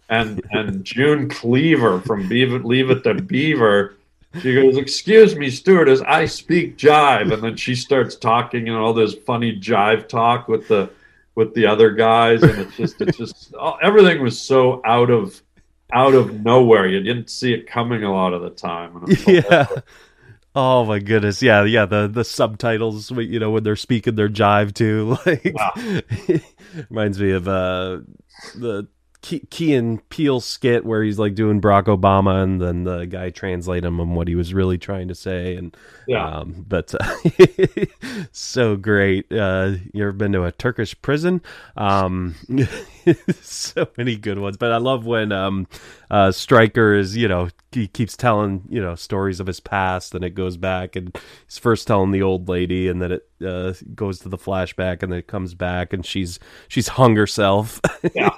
[0.09, 3.95] and and June Cleaver from Beaver, Leave It to Beaver.
[4.41, 8.93] She goes, "Excuse me, stewardess, I speak jive," and then she starts talking and all
[8.93, 10.89] this funny jive talk with the
[11.39, 15.41] with the other guys, and it's just it's just everything was so out of
[15.91, 16.87] out of nowhere.
[16.87, 19.05] You didn't see it coming a lot of the time.
[19.25, 19.65] Yeah
[20.55, 24.73] oh my goodness yeah yeah the the subtitles you know when they're speaking their jive
[24.73, 26.43] too like
[26.89, 27.99] reminds me of uh
[28.55, 28.87] the
[29.21, 33.29] Key, Key and Peele skit where he's like doing Barack Obama and then the guy
[33.29, 35.75] translate him on what he was really trying to say and
[36.07, 36.25] Yeah.
[36.25, 37.15] um but uh,
[38.31, 41.41] so great uh you ever been to a Turkish prison
[41.75, 42.35] um
[43.41, 45.67] so many good ones but I love when um
[46.09, 50.23] uh Stryker is you know he keeps telling you know stories of his past and
[50.25, 51.15] it goes back and
[51.47, 55.11] he's first telling the old lady and then it uh goes to the flashback and
[55.11, 57.79] then it comes back and she's she's hung herself
[58.15, 58.31] Yeah.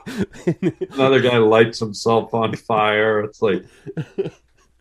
[0.93, 3.21] Another guy lights himself on fire.
[3.23, 3.63] It's like,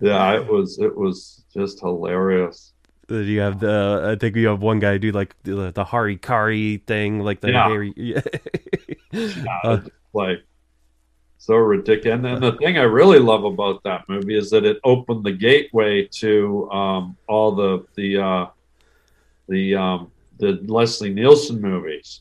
[0.00, 2.72] yeah, it was it was just hilarious.
[3.08, 6.84] Then you have the I think you have one guy do like the, the harikari
[6.86, 7.68] thing, like the Yeah.
[7.68, 7.92] Harry.
[7.96, 8.20] Yeah.
[9.12, 9.80] Yeah, Uh,
[10.12, 10.38] like
[11.40, 12.16] so ridiculous.
[12.16, 15.32] And then the thing I really love about that movie is that it opened the
[15.32, 18.46] gateway to um, all the the uh,
[19.48, 22.20] the um, the Leslie Nielsen movies,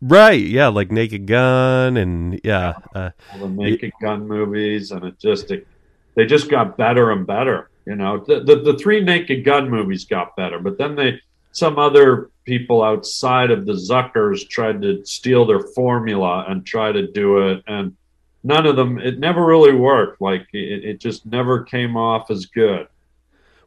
[0.00, 5.18] right, yeah, like Naked Gun and yeah, uh, all the Naked Gun movies, and it
[5.18, 5.66] just it,
[6.14, 7.68] they just got better and better.
[7.84, 11.20] You know, the, the the three Naked Gun movies got better, but then they
[11.50, 17.10] some other people outside of the Zuckers tried to steal their formula and try to
[17.10, 17.96] do it, and
[18.44, 18.98] none of them.
[18.98, 20.20] It never really worked.
[20.20, 22.86] Like it, it just never came off as good.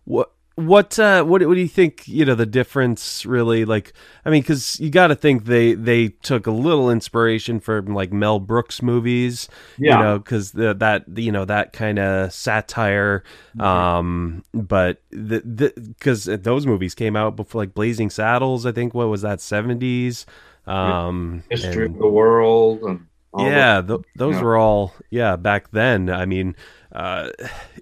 [0.05, 3.91] what what uh what what do you think you know the difference really like
[4.23, 8.13] i mean because you got to think they they took a little inspiration from like
[8.13, 13.25] mel brooks movies Yeah, you know because that you know that kind of satire
[13.59, 19.09] um but the because those movies came out before like blazing saddles i think what
[19.09, 20.23] was that 70s
[20.67, 23.05] um history and- of the world and
[23.39, 24.41] yeah the- th- those yeah.
[24.41, 26.55] were all yeah back then i mean
[26.91, 27.29] uh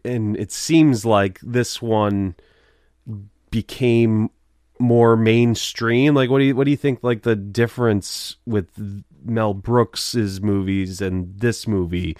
[0.04, 2.36] and it seems like this one
[3.52, 4.30] became
[4.80, 8.68] more mainstream like what do you what do you think like the difference with
[9.26, 12.16] mel brooks's movies and this movie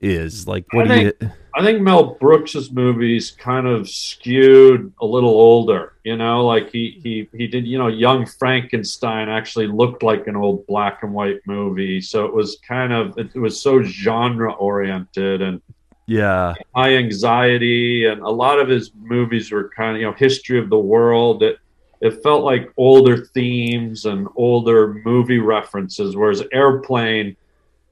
[0.00, 5.06] is like what I do you I think Mel Brooks's movies kind of skewed a
[5.06, 5.94] little older.
[6.02, 7.66] You know, like he he he did.
[7.66, 12.00] You know, Young Frankenstein actually looked like an old black and white movie.
[12.00, 15.60] So it was kind of it was so genre oriented and
[16.06, 20.58] yeah high anxiety, and a lot of his movies were kind of you know history
[20.58, 21.42] of the world.
[21.42, 21.58] It
[22.02, 27.36] it felt like older themes and older movie references, whereas Airplane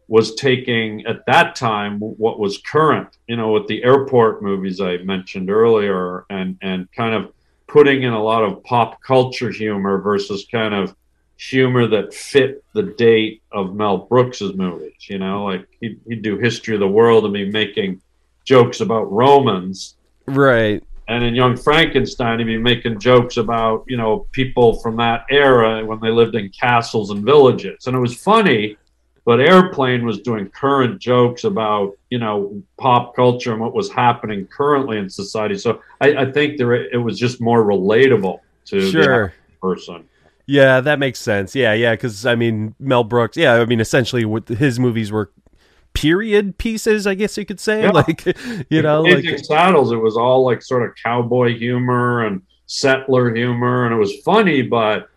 [0.09, 4.97] was taking at that time what was current, you know, with the airport movies I
[4.99, 7.33] mentioned earlier, and and kind of
[7.69, 10.97] putting in a lot of pop culture humor versus kind of
[11.37, 15.09] humor that fit the date of Mel Brooks's movies.
[15.09, 18.03] You know, like he'd, he'd do History of the World and be making
[18.45, 19.95] jokes about Romans.
[20.27, 25.27] right And in Young Frankenstein, he'd be making jokes about, you know, people from that
[25.29, 27.89] era when they lived in castles and villages.
[27.89, 28.77] And it was funny,
[29.25, 34.47] but Airplane was doing current jokes about, you know, pop culture and what was happening
[34.47, 35.59] currently in society.
[35.59, 40.05] So I, I think there it was just more relatable to the sure average person.
[40.47, 41.57] Yeah, that makes sense.
[41.57, 43.37] Yeah, yeah, because I mean, Mel Brooks.
[43.37, 45.33] Yeah, I mean, essentially, what his movies were
[45.95, 47.83] period pieces, I guess you could say.
[47.83, 47.91] Yeah.
[47.91, 48.25] Like,
[48.71, 53.85] you know, like Saddles, it was all like sort of cowboy humor and settler humor,
[53.85, 55.09] and it was funny, but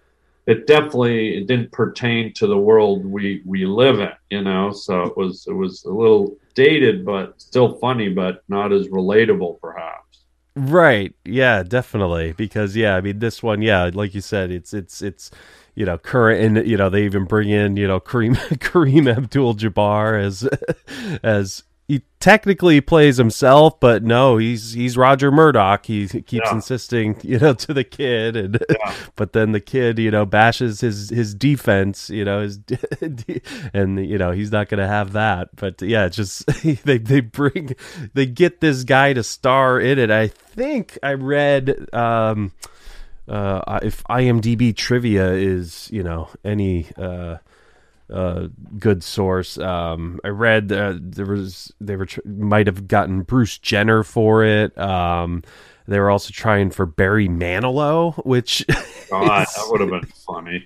[0.45, 4.71] it definitely it didn't pertain to the world we we live in, you know.
[4.71, 9.59] So it was it was a little dated, but still funny, but not as relatable,
[9.61, 10.25] perhaps.
[10.55, 11.13] right.
[11.25, 12.33] Yeah, definitely.
[12.33, 15.31] Because yeah, I mean, this one, yeah, like you said, it's it's it's
[15.75, 20.23] you know current and you know they even bring in you know Kareem Kareem Abdul-Jabbar
[20.23, 20.47] as
[21.23, 25.85] as he technically plays himself, but no, he's he's Roger Murdoch.
[25.85, 26.53] He keeps yeah.
[26.53, 28.93] insisting, you know, to the kid, and yeah.
[29.15, 32.59] but then the kid, you know, bashes his his defense, you know, his
[33.73, 35.49] and you know he's not going to have that.
[35.55, 36.45] But yeah, just
[36.85, 37.75] they they bring
[38.13, 40.09] they get this guy to star in it.
[40.09, 41.93] I think I read.
[41.93, 42.53] um
[43.27, 47.37] uh, if IMDb trivia is, you know, any uh,
[48.11, 49.57] uh, good source.
[49.57, 54.43] Um, I read uh, there was they were tr- might have gotten Bruce Jenner for
[54.43, 54.77] it.
[54.77, 55.43] Um,
[55.87, 58.65] they were also trying for Barry Manilow, which
[59.09, 59.53] God, is...
[59.53, 60.65] that would have been funny.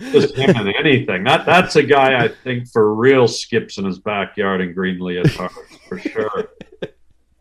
[0.00, 1.24] Just him in anything.
[1.24, 5.50] That that's a guy I think for real skips in his backyard in Green Leotard
[5.88, 6.52] for sure.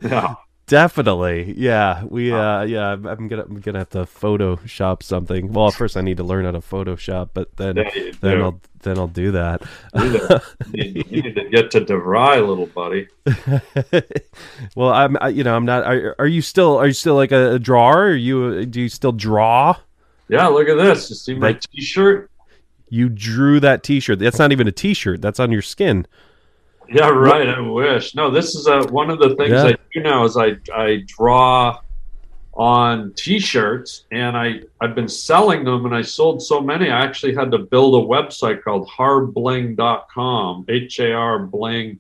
[0.02, 0.36] Yeah.
[0.70, 2.04] Definitely, yeah.
[2.04, 2.92] We, uh, yeah.
[2.92, 5.52] I'm gonna, I'm gonna have to Photoshop something.
[5.52, 7.76] Well, first I need to learn how to Photoshop, but then,
[8.22, 8.44] then do.
[8.44, 9.64] I'll, then I'll do that.
[9.96, 13.08] you, need to get to DeVry, little buddy.
[14.76, 15.86] well, I'm, I, you know, I'm not.
[15.86, 18.04] Are, are, you still, are you still like a, a drawer?
[18.04, 19.76] Are you, do you still draw?
[20.28, 21.10] Yeah, look at this.
[21.10, 22.30] You see my like, T-shirt?
[22.90, 24.20] You drew that T-shirt.
[24.20, 25.20] That's not even a T-shirt.
[25.20, 26.06] That's on your skin.
[26.92, 27.48] Yeah, right.
[27.48, 28.16] I wish.
[28.16, 29.66] No, this is a, one of the things yeah.
[29.66, 31.80] I do now is I I draw
[32.54, 37.34] on t-shirts and I I've been selling them and I sold so many I actually
[37.34, 42.00] had to build a website called harbling.com H A R bling.com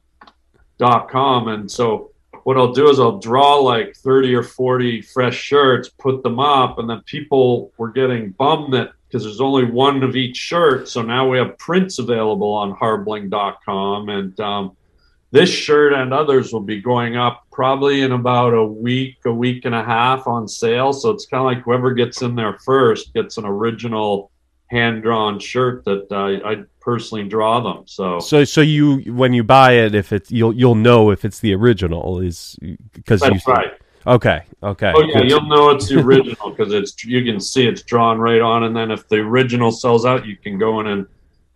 [1.48, 2.12] and so
[2.44, 6.78] what I'll do is I'll draw like 30 or 40 fresh shirts put them up
[6.78, 11.02] and then people were getting bummed that because there's only one of each shirt so
[11.02, 14.76] now we have prints available on harbling.com and um,
[15.32, 19.66] this shirt and others will be going up probably in about a week, a week
[19.66, 20.92] and a half on sale.
[20.94, 24.32] So it's kind of like whoever gets in there first gets an original
[24.68, 27.84] hand drawn shirt that uh, I personally draw them.
[27.86, 31.40] So, so, so you when you buy it, if it's you'll you'll know if it's
[31.40, 32.58] the original is
[32.94, 33.74] because that's you, right.
[34.08, 34.42] Okay.
[34.64, 34.94] Okay.
[34.96, 38.42] Oh yeah, you'll know it's the original because it's you can see it's drawn right
[38.42, 41.08] on, and then if the original sells out, you can go in and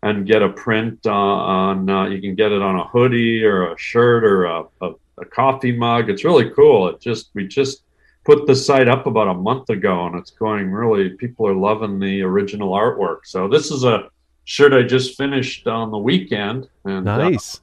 [0.03, 1.89] and get a print uh, on.
[1.89, 5.25] Uh, you can get it on a hoodie or a shirt or a, a, a,
[5.25, 6.09] coffee mug.
[6.09, 6.89] It's really cool.
[6.89, 7.83] It just we just
[8.25, 11.11] put the site up about a month ago, and it's going really.
[11.11, 13.19] People are loving the original artwork.
[13.23, 14.09] So this is a
[14.43, 16.67] shirt I just finished on the weekend.
[16.83, 17.55] And, uh, nice.
[17.55, 17.59] Uh,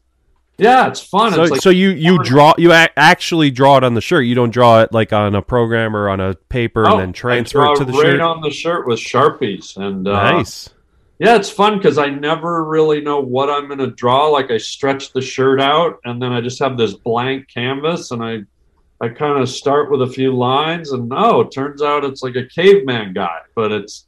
[0.57, 1.33] yeah, it's fun.
[1.33, 4.25] So, it's like, so you you draw you actually draw it on the shirt.
[4.25, 7.65] You don't draw it like on a program or on a paper and then transfer
[7.67, 8.21] it to the right shirt.
[8.21, 10.71] Right on the shirt with sharpies and uh, nice
[11.21, 14.29] yeah, it's fun because I never really know what I'm going to draw.
[14.29, 18.25] Like I stretch the shirt out, and then I just have this blank canvas, and
[18.25, 18.39] I
[19.03, 22.37] I kind of start with a few lines, and oh, it turns out it's like
[22.37, 24.07] a caveman guy, but it's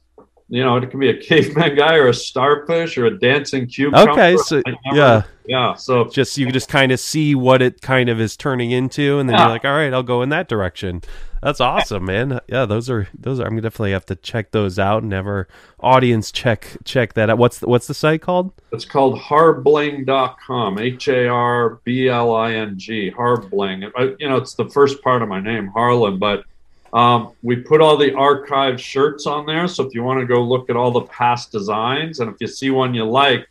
[0.49, 4.09] you know it can be a caveman guy or a starfish or a dancing cucumber.
[4.09, 5.75] Okay, so never, yeah, yeah.
[5.75, 9.29] So just you just kind of see what it kind of is turning into, and
[9.29, 9.43] then yeah.
[9.43, 11.03] you're like, all right, I'll go in that direction.
[11.43, 12.39] That's awesome, man.
[12.47, 13.43] Yeah, those are those are.
[13.43, 15.45] I'm gonna definitely have to check those out and
[15.77, 17.37] audience check check that out.
[17.37, 18.53] What's the, what's the site called?
[18.71, 20.79] It's called harbling.com.
[20.79, 23.09] H A R B L I N G.
[23.09, 23.81] Harbling.
[24.19, 26.45] You know, it's the first part of my name, Harlan, but
[26.93, 29.67] um, we put all the archive shirts on there.
[29.67, 32.47] So if you want to go look at all the past designs, and if you
[32.47, 33.49] see one you like,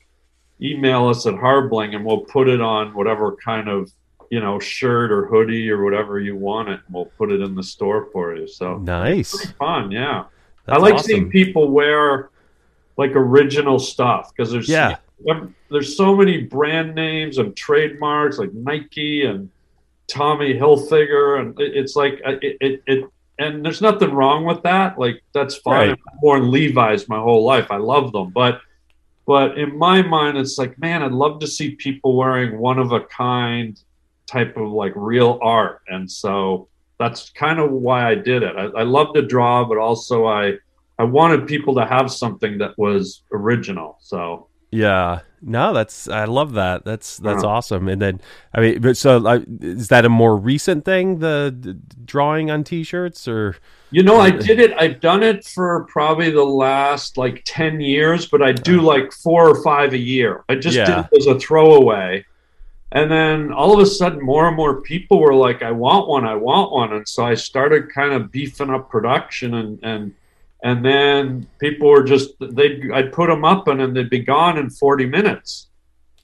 [0.63, 3.93] email us at Harbling, and we'll put it on whatever kind of
[4.33, 7.55] you know shirt or hoodie or whatever you want it and we'll put it in
[7.55, 8.79] the store for you so.
[8.79, 9.53] Nice.
[9.53, 10.25] Fun yeah.
[10.65, 11.07] That's i like awesome.
[11.07, 12.31] seeing people wear
[12.97, 14.97] like original stuff because there's yeah.
[15.71, 19.51] there's so many brand names and trademarks like nike and
[20.07, 23.05] tommy hilfiger and it's like uh, it, it, it
[23.39, 25.91] and there's nothing wrong with that like that's fine.
[25.91, 25.91] Right.
[25.91, 28.63] i've worn levi's my whole life i love them but
[29.27, 32.93] but in my mind it's like man i'd love to see people wearing one of
[32.93, 33.79] a kind
[34.33, 35.83] type of like real art.
[35.89, 36.69] And so
[36.99, 38.57] that's kind of why I did it.
[38.57, 40.55] I, I love to draw, but also I
[40.99, 43.99] I wanted people to have something that was original.
[44.01, 46.85] So yeah, no, that's I love that.
[46.85, 47.89] That's that's awesome.
[47.89, 48.21] And then
[48.55, 52.65] I mean, but so uh, is that a more recent thing, the, the drawing on
[52.65, 53.57] T-shirts, or
[53.91, 54.73] you know, I did it.
[54.79, 59.47] I've done it for probably the last like ten years, but I do like four
[59.47, 60.45] or five a year.
[60.49, 60.87] I just yeah.
[60.87, 62.25] did it as a throwaway.
[62.95, 66.27] And then all of a sudden, more and more people were like, "I want one,
[66.27, 70.15] I want one," and so I started kind of beefing up production, and and
[70.63, 74.59] and then people were just they I'd put them up, and then they'd be gone
[74.59, 75.69] in 40 minutes.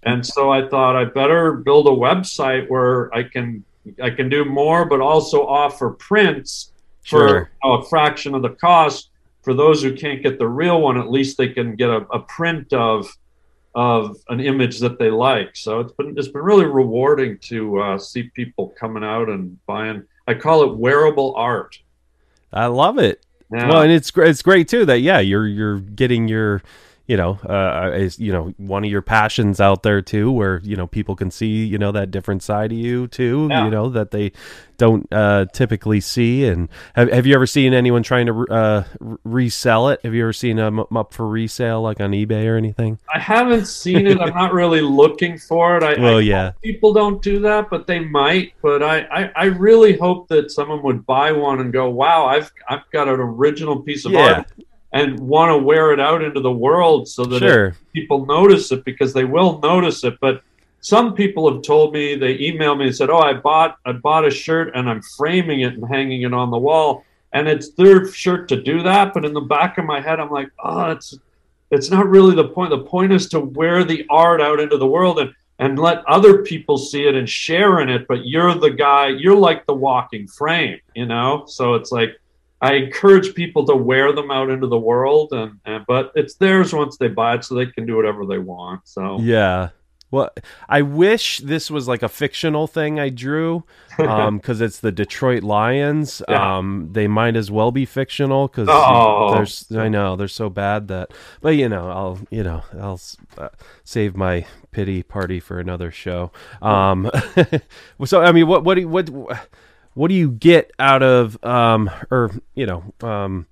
[0.03, 3.65] And so I thought I better build a website where I can
[4.03, 6.73] I can do more, but also offer prints
[7.03, 7.39] for sure.
[7.39, 9.09] you know, a fraction of the cost
[9.43, 12.21] for those who can't get the real one, at least they can get a, a
[12.21, 13.11] print of
[13.75, 15.57] of an image that they like.
[15.57, 20.05] So it's been it's been really rewarding to uh, see people coming out and buying.
[20.27, 21.79] I call it wearable art.
[22.53, 23.25] I love it.
[23.53, 23.69] Yeah.
[23.69, 26.63] Well, and it's it's great too that yeah you're you're getting your
[27.09, 30.77] you know, uh, is you know one of your passions out there too, where you
[30.77, 33.65] know people can see you know that different side of you too, yeah.
[33.65, 34.31] you know that they
[34.77, 36.45] don't uh, typically see.
[36.45, 38.85] And have have you ever seen anyone trying to uh,
[39.25, 40.01] resell it?
[40.03, 42.99] Have you ever seen them up for resale, like on eBay or anything?
[43.13, 44.21] I haven't seen it.
[44.21, 45.83] I'm not really looking for it.
[45.83, 48.53] I, well, I yeah, people don't do that, but they might.
[48.61, 52.53] But I, I, I really hope that someone would buy one and go, "Wow, I've
[52.69, 54.35] I've got an original piece of yeah.
[54.35, 54.53] art."
[54.93, 57.77] And want to wear it out into the world so that sure.
[57.93, 60.15] people notice it because they will notice it.
[60.21, 60.43] But
[60.81, 64.27] some people have told me they emailed me and said, "Oh, I bought I bought
[64.27, 68.11] a shirt and I'm framing it and hanging it on the wall." And it's their
[68.11, 71.19] shirt to do that, but in the back of my head, I'm like, "Oh, it's
[71.71, 72.71] it's not really the point.
[72.71, 76.43] The point is to wear the art out into the world and and let other
[76.43, 78.07] people see it and share in it.
[78.07, 79.09] But you're the guy.
[79.09, 81.45] You're like the walking frame, you know.
[81.47, 82.19] So it's like
[82.61, 86.73] I encourage people to wear them out into the world, and, and but it's theirs
[86.73, 88.81] once they buy it, so they can do whatever they want.
[88.85, 89.71] So yeah,
[90.11, 90.31] well,
[90.69, 95.43] I wish this was like a fictional thing I drew, because um, it's the Detroit
[95.43, 96.23] Lions.
[96.29, 96.59] Yeah.
[96.59, 99.79] Um, they might as well be fictional because oh.
[99.79, 103.01] I know they're so bad that, but you know I'll you know I'll
[103.37, 103.51] uh,
[103.85, 106.33] save my pity party for another show.
[106.63, 107.11] Um,
[108.05, 109.11] so I mean, what what do you, what
[109.99, 113.47] what do you get out of um or you know um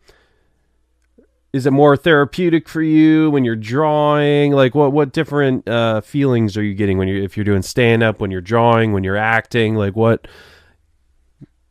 [1.53, 4.53] is it more therapeutic for you when you're drawing?
[4.53, 8.03] Like what what different uh feelings are you getting when you if you're doing stand
[8.03, 9.75] up when you're drawing when you're acting?
[9.75, 10.29] Like what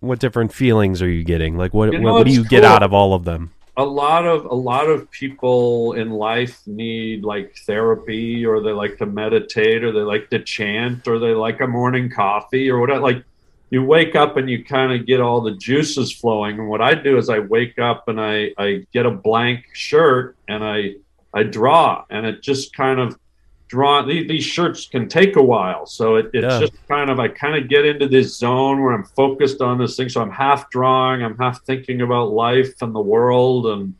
[0.01, 1.55] what different feelings are you getting?
[1.55, 2.49] Like what you know, what, what do you cool.
[2.49, 3.53] get out of all of them?
[3.77, 8.97] A lot of a lot of people in life need like therapy or they like
[8.97, 13.01] to meditate or they like to chant or they like a morning coffee or whatever
[13.01, 13.23] like
[13.69, 16.59] you wake up and you kind of get all the juices flowing.
[16.59, 20.35] And what I do is I wake up and I, I get a blank shirt
[20.47, 20.95] and I
[21.33, 23.19] I draw and it just kind of
[23.67, 25.85] draw these, these shirts can take a while.
[25.85, 26.59] So it, it's yeah.
[26.59, 29.97] just kind of I kind of get into this zone where I'm focused on this
[29.97, 30.09] thing.
[30.09, 33.93] So I'm half drawing, I'm half thinking about life and the world and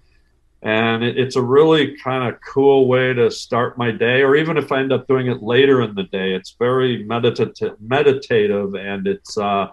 [0.66, 4.58] and it, it's a really kind of cool way to start my day or even
[4.58, 9.08] if i end up doing it later in the day it's very meditative meditative and
[9.08, 9.68] it's uh,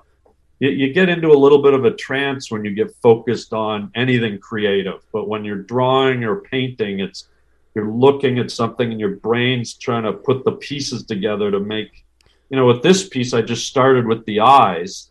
[0.60, 3.90] you, you, get into a little bit of a trance when you get focused on
[3.96, 5.04] anything creative.
[5.12, 7.26] But when you're drawing or painting it's
[7.74, 12.04] you're looking at something and your brain's trying to put the pieces together to make
[12.50, 15.10] you know with this piece i just started with the eyes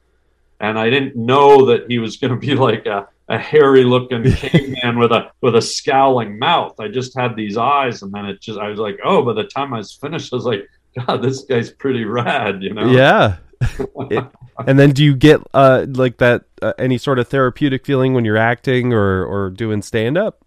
[0.59, 4.23] and i didn't know that he was going to be like a a hairy looking
[4.33, 6.79] caveman with a with a scowling mouth.
[6.79, 9.23] I just had these eyes, and then it just I was like, oh.
[9.23, 10.67] By the time I was finished, I was like,
[10.97, 12.91] God, this guy's pretty rad, you know?
[12.91, 13.37] Yeah.
[14.09, 14.25] it,
[14.65, 18.25] and then do you get uh like that uh, any sort of therapeutic feeling when
[18.25, 20.43] you're acting or or doing stand up?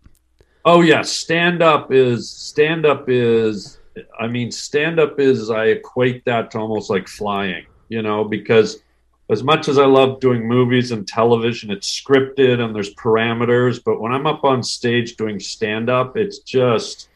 [0.65, 3.79] Oh yeah, stand up is stand up is
[4.19, 8.83] I mean stand up is I equate that to almost like flying, you know, because
[9.31, 13.83] as much as I love doing movies and television, it's scripted and there's parameters.
[13.83, 17.09] But when I'm up on stage doing stand up, it's just,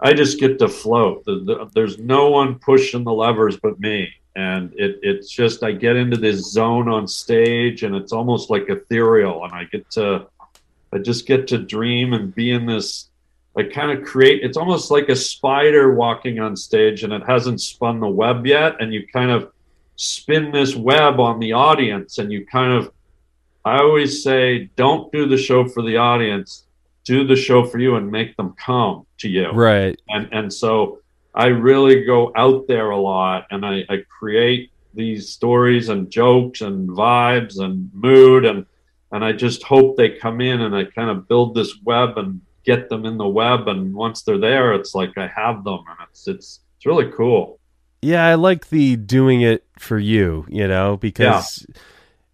[0.00, 1.24] I just get to float.
[1.24, 4.08] The, the, there's no one pushing the levers but me.
[4.34, 8.68] And it, it's just, I get into this zone on stage and it's almost like
[8.68, 9.44] ethereal.
[9.44, 10.26] And I get to,
[10.92, 13.10] I just get to dream and be in this,
[13.58, 17.60] I kind of create, it's almost like a spider walking on stage and it hasn't
[17.60, 18.80] spun the web yet.
[18.80, 19.52] And you kind of,
[19.96, 22.92] spin this web on the audience and you kind of
[23.64, 26.66] I always say don't do the show for the audience
[27.06, 29.48] do the show for you and make them come to you.
[29.50, 29.98] Right.
[30.08, 30.98] And and so
[31.34, 36.62] I really go out there a lot and I, I create these stories and jokes
[36.62, 38.66] and vibes and mood and
[39.12, 42.40] and I just hope they come in and I kind of build this web and
[42.64, 45.98] get them in the web and once they're there it's like I have them and
[46.10, 47.60] it's it's it's really cool
[48.02, 51.66] yeah, I like the doing it for you, you know, because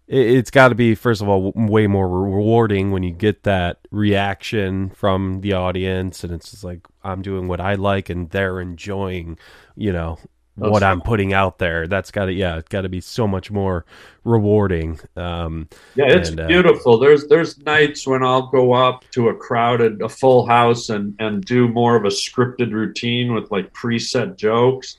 [0.07, 0.19] yeah.
[0.19, 3.79] it, has got to be first of all way more rewarding when you get that
[3.91, 8.59] reaction from the audience, and it's just like I'm doing what I like, and they're
[8.59, 9.39] enjoying,
[9.75, 10.19] you know,
[10.57, 11.87] That's what I'm putting out there.
[11.87, 13.85] That's got to yeah, it's got to be so much more
[14.25, 14.99] rewarding.
[15.15, 16.99] Um, yeah, it's and, uh, beautiful.
[16.99, 21.43] There's there's nights when I'll go up to a crowded, a full house, and and
[21.43, 24.97] do more of a scripted routine with like preset jokes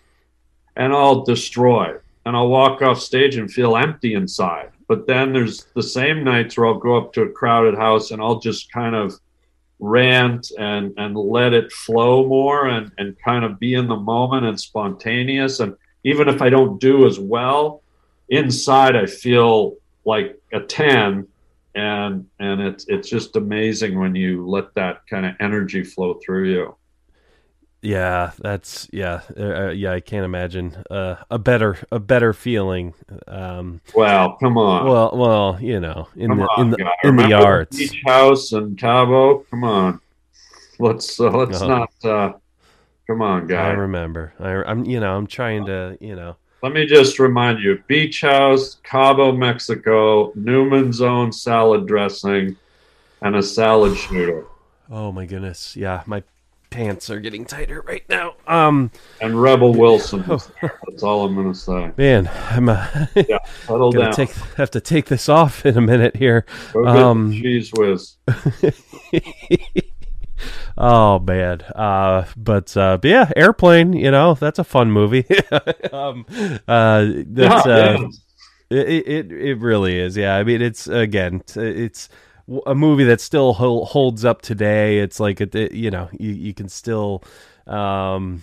[0.76, 1.94] and I'll destroy.
[2.26, 4.70] And I'll walk off stage and feel empty inside.
[4.88, 8.20] But then there's the same nights where I'll go up to a crowded house and
[8.20, 9.18] I'll just kind of
[9.80, 14.46] rant and and let it flow more and and kind of be in the moment
[14.46, 15.60] and spontaneous.
[15.60, 17.82] And even if I don't do as well
[18.28, 21.26] inside I feel like a 10
[21.74, 26.50] and and it's it's just amazing when you let that kind of energy flow through
[26.50, 26.76] you
[27.84, 32.94] yeah that's yeah uh, yeah i can't imagine uh, a better a better feeling
[33.28, 34.86] um well come on.
[34.86, 37.76] well well you know in come the on, in the in the arts.
[37.76, 39.40] Beach house and cabo?
[39.50, 40.00] Come on.
[40.78, 41.68] Let's uh, let's Uh-huh.
[42.02, 42.32] not uh
[43.06, 43.70] come on i guy.
[43.70, 44.32] remember.
[44.40, 46.36] I, i'm you know i'm trying to you know.
[46.62, 52.56] Let me just remind you Beach House, Cabo, Mexico, Newman's Own salad dressing,
[53.20, 54.46] and a salad shooter.
[54.90, 55.76] oh my goodness.
[55.76, 56.22] Yeah my
[56.74, 60.22] pants are getting tighter right now um And Rebel Wilson.
[60.26, 60.78] there.
[60.88, 61.92] That's all I'm going to say.
[61.96, 64.12] man i'm uh, Yeah, settle gonna down.
[64.12, 68.16] take have to take this off in a minute here Go um, Cheez Whiz.
[70.76, 75.24] oh man uh but uh but yeah airplane you know that's a fun movie
[75.92, 76.26] um
[76.66, 78.08] uh that's Yeah, uh yeah.
[78.70, 80.16] It, it it really is.
[80.16, 82.08] Yeah, I mean, it's again, it's
[82.66, 84.98] a movie that still hol- holds up today.
[84.98, 87.22] It's like it, it- you know, you you can still,
[87.66, 88.42] um,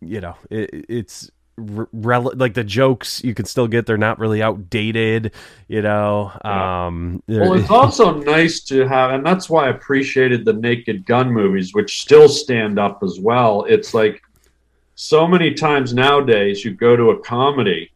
[0.00, 3.86] you know, it, it's re- rel- like the jokes you can still get.
[3.86, 5.32] They're not really outdated.
[5.68, 10.52] You know, um, Well, it's also nice to have, and that's why I appreciated the
[10.54, 13.64] Naked Gun movies, which still stand up as well.
[13.68, 14.22] It's like
[14.94, 17.90] so many times nowadays you go to a comedy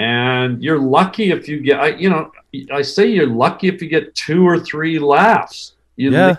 [0.00, 2.32] and you're lucky if you get, I, you know,
[2.72, 5.74] I say you're lucky if you get two or three laughs.
[5.96, 6.36] You, yeah,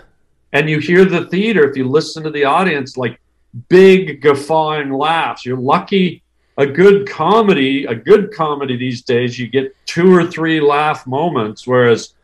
[0.52, 3.20] And you hear the theater, if you listen to the audience, like
[3.68, 5.46] big guffawing laughs.
[5.46, 6.24] You're lucky.
[6.58, 11.64] A good comedy, a good comedy these days, you get two or three laugh moments,
[11.64, 12.14] whereas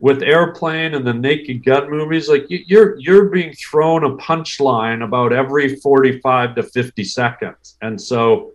[0.00, 5.02] with airplane and the naked gun movies like you, you're you're being thrown a punchline
[5.02, 8.53] about every 45 to 50 seconds and so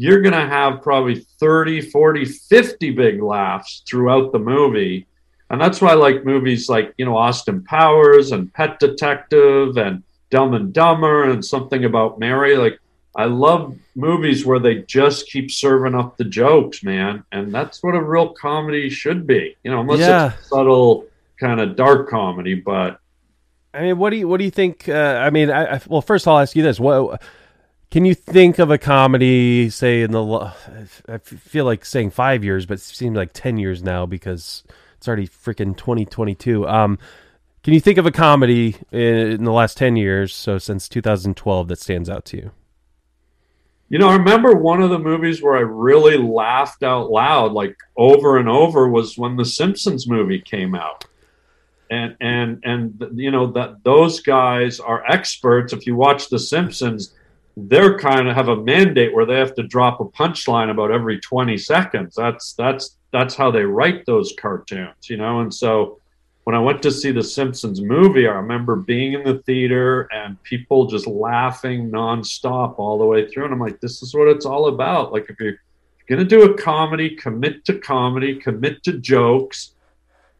[0.00, 5.06] you're going to have probably 30 40 50 big laughs throughout the movie
[5.50, 10.02] and that's why i like movies like you know austin powers and pet detective and
[10.30, 12.78] dumb and dumber and something about mary like
[13.16, 17.96] i love movies where they just keep serving up the jokes man and that's what
[17.96, 20.32] a real comedy should be you know unless Yeah.
[20.38, 21.06] it's subtle
[21.40, 23.00] kind of dark comedy but
[23.74, 24.88] I mean, what do you what do you think?
[24.88, 27.20] Uh, I mean, I, I well, first I'll ask you this: what
[27.90, 29.70] can you think of a comedy?
[29.70, 30.52] Say in the
[31.08, 34.62] I feel like saying five years, but it seems like ten years now because
[34.96, 36.68] it's already freaking twenty twenty two.
[36.68, 36.98] Um,
[37.62, 41.00] can you think of a comedy in, in the last ten years, so since two
[41.00, 42.50] thousand twelve, that stands out to you?
[43.88, 47.74] You know, I remember one of the movies where I really laughed out loud, like
[47.96, 51.06] over and over, was when the Simpsons movie came out.
[51.90, 55.72] And and and you know that those guys are experts.
[55.72, 57.14] If you watch The Simpsons,
[57.66, 61.18] they're kind of have a mandate where they have to drop a punchline about every
[61.18, 62.14] 20 seconds.
[62.14, 65.40] That's that's that's how they write those cartoons, you know.
[65.40, 65.98] And so
[66.44, 70.42] when I went to see the Simpsons movie, I remember being in the theater and
[70.44, 73.44] people just laughing nonstop all the way through.
[73.44, 75.12] And I'm like, this is what it's all about.
[75.12, 75.60] Like, if you're
[76.08, 79.74] going to do a comedy, commit to comedy, commit to jokes,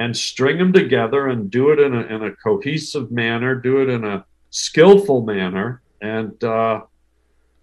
[0.01, 3.91] and string them together and do it in a, in a cohesive manner, do it
[3.91, 5.83] in a skillful manner.
[6.01, 6.83] And uh,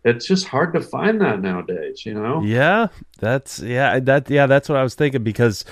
[0.05, 2.41] it's just hard to find that nowadays, you know?
[2.43, 2.87] Yeah,
[3.19, 5.65] that's yeah that yeah that's what I was thinking because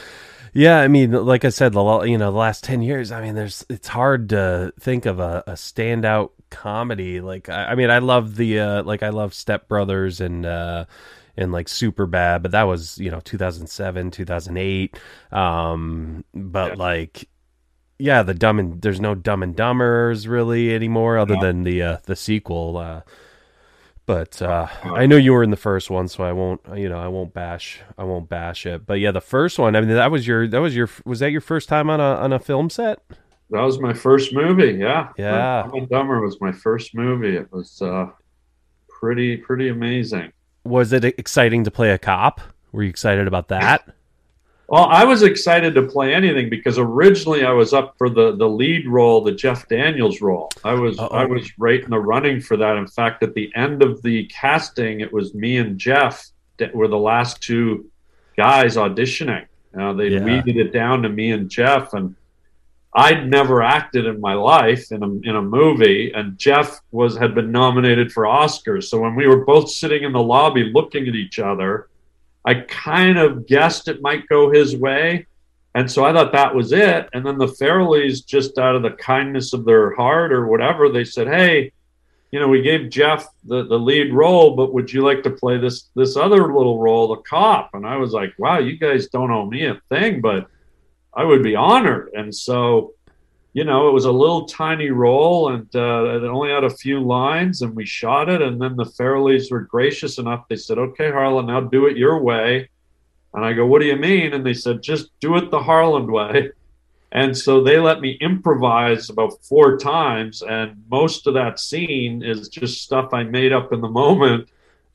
[0.53, 3.35] yeah I mean like I said the you know the last ten years I mean
[3.35, 7.99] there's it's hard to think of a, a standout comedy like I, I mean I
[7.99, 10.85] love the uh, like I love Step Brothers and uh,
[11.37, 14.99] and like Superbad but that was you know 2007 2008
[15.31, 16.75] um but Yeah.
[16.75, 17.27] like
[17.99, 21.41] yeah the dumb and there's no Dumb and Dumbers really anymore other No.
[21.41, 23.01] than the uh, the sequel uh,
[24.05, 26.61] but uh, I know you were in the first one, so I won't.
[26.75, 27.81] You know, I won't bash.
[27.97, 28.85] I won't bash it.
[28.85, 29.75] But yeah, the first one.
[29.75, 30.47] I mean, that was your.
[30.47, 30.89] That was your.
[31.05, 33.01] Was that your first time on a on a film set?
[33.49, 34.79] That was my first movie.
[34.79, 35.09] Yeah.
[35.17, 35.69] Yeah.
[35.71, 37.35] Dumb Dumber was my first movie.
[37.35, 38.07] It was uh,
[38.89, 40.31] pretty, pretty amazing.
[40.63, 42.41] Was it exciting to play a cop?
[42.71, 43.87] Were you excited about that?
[44.69, 48.47] Well, I was excited to play anything because originally I was up for the the
[48.47, 50.49] lead role, the Jeff Daniels role.
[50.63, 51.07] I was Uh-oh.
[51.15, 52.77] I was right in the running for that.
[52.77, 56.87] In fact, at the end of the casting, it was me and Jeff that were
[56.87, 57.89] the last two
[58.37, 59.45] guys auditioning.
[59.77, 60.23] Uh, they Yeah.
[60.23, 62.15] weeded it down to me and Jeff, and
[62.95, 67.35] I'd never acted in my life in a in a movie, and Jeff was had
[67.35, 68.85] been nominated for Oscars.
[68.85, 71.87] So when we were both sitting in the lobby looking at each other,
[72.45, 75.27] I kind of guessed it might go his way,
[75.75, 77.09] And so I thought that was it.
[77.13, 81.03] And then the Farrellys, just out of the kindness of their heart or whatever, they
[81.03, 81.71] said, Hey,
[82.31, 85.57] you know, we gave Jeff the, the lead role, but would you like to play
[85.57, 87.71] this this other little role, the cop?
[87.73, 90.47] And I was like, Wow, you guys don't owe me a thing, but
[91.13, 92.09] I would be honored.
[92.13, 92.93] And so,
[93.53, 96.99] you know, it was a little tiny role and uh, it only had a few
[96.99, 98.41] lines and we shot it.
[98.41, 100.47] And then the Farrellys were gracious enough.
[100.49, 102.69] They said, okay, Harland, now do it your way.
[103.33, 104.33] And I go, what do you mean?
[104.33, 106.51] And they said, just do it the Harland way.
[107.11, 110.41] And so they let me improvise about four times.
[110.41, 114.49] And most of that scene is just stuff I made up in the moment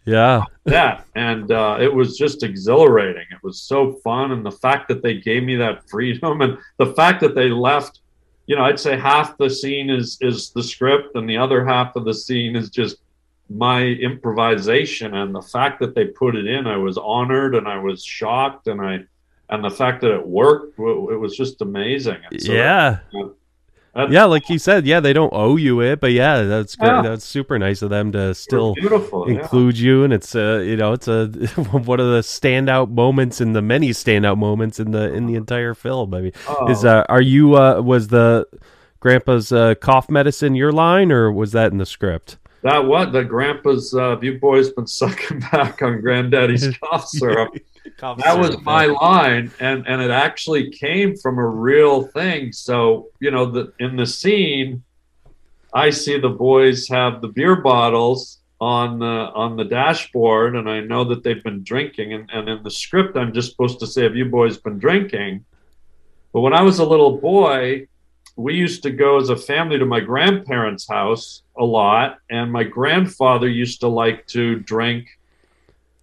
[0.05, 0.45] yeah.
[0.65, 1.05] that.
[1.15, 3.27] And uh, it was just exhilarating.
[3.31, 4.33] It was so fun.
[4.33, 8.01] And the fact that they gave me that freedom and the fact that they left,
[8.49, 11.94] you know, I'd say half the scene is is the script and the other half
[11.96, 12.96] of the scene is just
[13.51, 15.14] my improvisation.
[15.14, 18.66] And the fact that they put it in, I was honored and I was shocked
[18.66, 19.05] and I
[19.51, 22.18] and the fact that it worked, it was just amazing.
[22.38, 23.01] So yeah.
[23.12, 23.34] That,
[23.95, 26.89] that's, yeah, like you said, yeah, they don't owe you it, but yeah, that's great.
[26.89, 27.03] Yeah.
[27.03, 28.74] That's super nice of them to still
[29.26, 29.84] include yeah.
[29.84, 31.26] you, and it's uh, you know, it's a
[31.57, 35.74] one of the standout moments in the many standout moments in the in the entire
[35.74, 36.14] film.
[36.14, 36.70] I mean, oh.
[36.70, 38.47] is uh, are you uh, was the
[39.01, 42.36] grandpa's uh, cough medicine your line, or was that in the script?
[42.62, 47.55] That what the grandpa's uh, you boys been sucking back on granddaddy's cough syrup
[47.99, 52.53] that was my line and and it actually came from a real thing.
[52.53, 54.82] So you know the in the scene
[55.74, 60.80] i see the boys have the beer bottles on the on the dashboard and i
[60.80, 64.03] know that they've been drinking and, and in the script i'm just supposed to say
[64.03, 65.44] have you boys been drinking?
[66.32, 67.86] But when i was a little boy
[68.36, 72.64] we used to go as a family to my grandparents house a lot and my
[72.64, 75.18] grandfather used to like to drink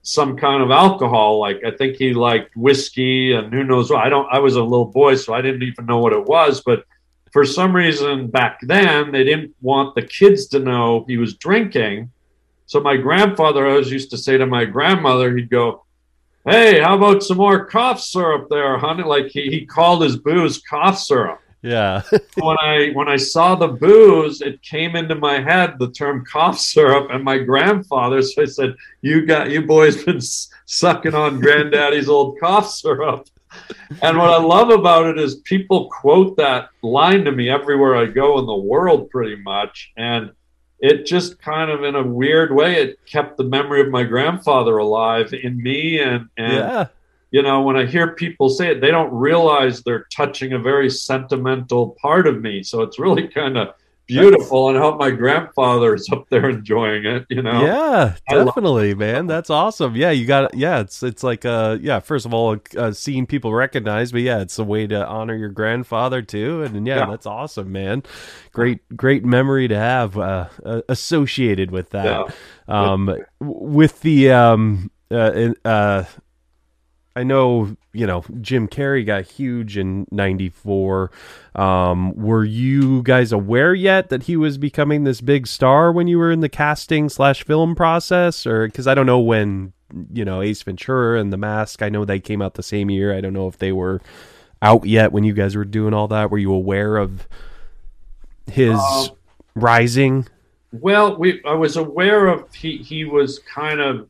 [0.05, 1.39] some kind of alcohol.
[1.39, 4.05] Like I think he liked whiskey and who knows what.
[4.05, 4.27] I don't.
[4.31, 6.61] I was a little boy, so I didn't even know what it was.
[6.61, 6.85] But
[7.33, 12.11] for some reason back then, they didn't want the kids to know he was drinking.
[12.67, 15.83] So my grandfather always used to say to my grandmother, he'd go,
[16.47, 20.61] "Hey, how about some more cough syrup there, honey?" Like he, he called his booze
[20.61, 21.41] cough syrup.
[21.65, 22.03] Yeah.
[22.35, 26.59] when I when I saw the booze, it came into my head the term cough
[26.59, 28.21] syrup, and my grandfather.
[28.21, 33.27] So I said, "You got you boys been sucking on granddaddy's old cough syrup."
[34.01, 38.05] And what I love about it is people quote that line to me everywhere I
[38.05, 40.31] go in the world, pretty much, and
[40.79, 44.77] it just kind of in a weird way it kept the memory of my grandfather
[44.77, 46.85] alive in me and and yeah
[47.35, 50.89] you know, when I hear people say it, they don't realize they're touching a very
[50.89, 52.63] sentimental part of me.
[52.63, 53.73] So it's really kind of
[54.07, 57.65] beautiful and I hope my grandfather's up there enjoying it you know?
[57.65, 59.25] Yeah definitely man.
[59.27, 59.95] That's awesome.
[59.95, 63.53] Yeah you got yeah it's it's like uh yeah first of all uh, seeing people
[63.53, 66.61] recognize but yeah it's a way to honor your grandfather too.
[66.61, 67.05] And yeah, yeah.
[67.07, 68.03] that's awesome man.
[68.53, 72.31] Great great memory to have uh, uh associated with that.
[72.69, 72.91] Yeah.
[72.91, 76.03] um with the um uh, uh
[77.17, 81.11] I know, you know, Jim Carrey got huge in 94.
[81.55, 86.17] Um, were you guys aware yet that he was becoming this big star when you
[86.17, 88.45] were in the casting slash film process?
[88.45, 89.71] Or because I don't know when,
[90.11, 93.15] you know, Ace Ventura and The Mask, I know they came out the same year.
[93.15, 94.01] I don't know if they were
[94.61, 96.29] out yet when you guys were doing all that.
[96.29, 97.29] Were you aware of
[98.51, 99.07] his uh,
[99.55, 100.27] rising?
[100.73, 104.09] Well, we I was aware of he he was kind of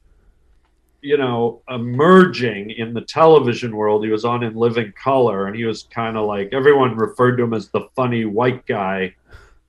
[1.05, 4.03] you know, emerging in the television world.
[4.03, 7.43] He was on In Living Color, and he was kind of like everyone referred to
[7.43, 9.13] him as the funny white guy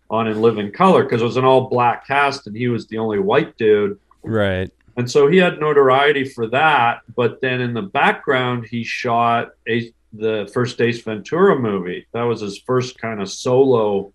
[0.09, 2.97] on In Living Color because it was an all black cast and he was the
[2.97, 3.99] only white dude.
[4.23, 4.71] Right.
[4.97, 7.01] And so he had notoriety for that.
[7.15, 12.07] But then in the background, he shot a, the first Ace Ventura movie.
[12.13, 14.13] That was his first kind of solo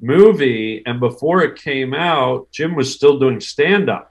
[0.00, 0.82] movie.
[0.86, 4.09] And before it came out, Jim was still doing stand up.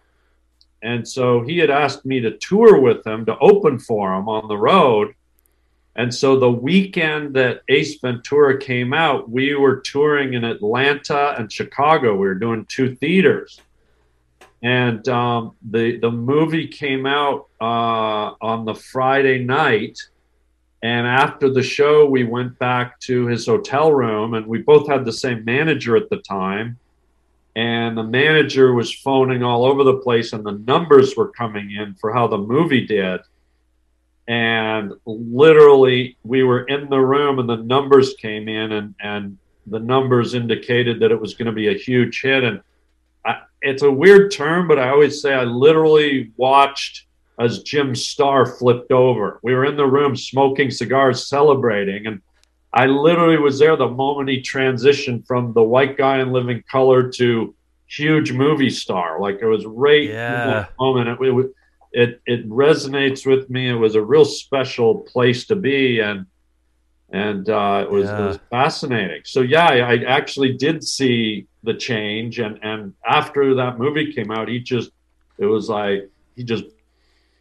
[0.81, 4.47] And so he had asked me to tour with him to open for him on
[4.47, 5.13] the road.
[5.95, 11.51] And so the weekend that Ace Ventura came out, we were touring in Atlanta and
[11.51, 12.13] Chicago.
[12.13, 13.59] We were doing two theaters.
[14.61, 19.99] And um, the, the movie came out uh, on the Friday night.
[20.81, 25.03] And after the show, we went back to his hotel room, and we both had
[25.03, 26.77] the same manager at the time
[27.59, 31.93] and the manager was phoning all over the place and the numbers were coming in
[31.95, 33.19] for how the movie did
[34.29, 39.37] and literally we were in the room and the numbers came in and and
[39.67, 42.61] the numbers indicated that it was going to be a huge hit and
[43.25, 47.07] I, it's a weird term but i always say i literally watched
[47.39, 49.39] as Jim Starr flipped over.
[49.43, 52.21] We were in the room smoking cigars, celebrating, and
[52.73, 57.09] I literally was there the moment he transitioned from the white guy in living color
[57.09, 57.55] to
[57.87, 59.19] huge movie star.
[59.19, 60.43] Like it was right Yeah.
[60.43, 61.19] in that moment.
[61.21, 61.51] It,
[61.91, 63.69] it it resonates with me.
[63.69, 66.27] It was a real special place to be, and
[67.11, 69.21] and uh, it was it was fascinating.
[69.25, 74.29] So yeah, I, I actually did see the change, and and after that movie came
[74.29, 74.91] out, he just
[75.39, 76.65] it was like he just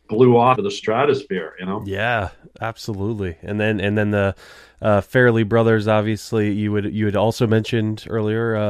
[0.09, 1.55] blew off of the stratosphere.
[1.61, 1.83] You know.
[1.87, 2.31] Yeah,
[2.61, 3.37] absolutely.
[3.43, 4.35] And then and then the
[4.81, 8.57] uh, Farrelly brothers, obviously, you would you had also mentioned earlier.
[8.57, 8.63] Uh,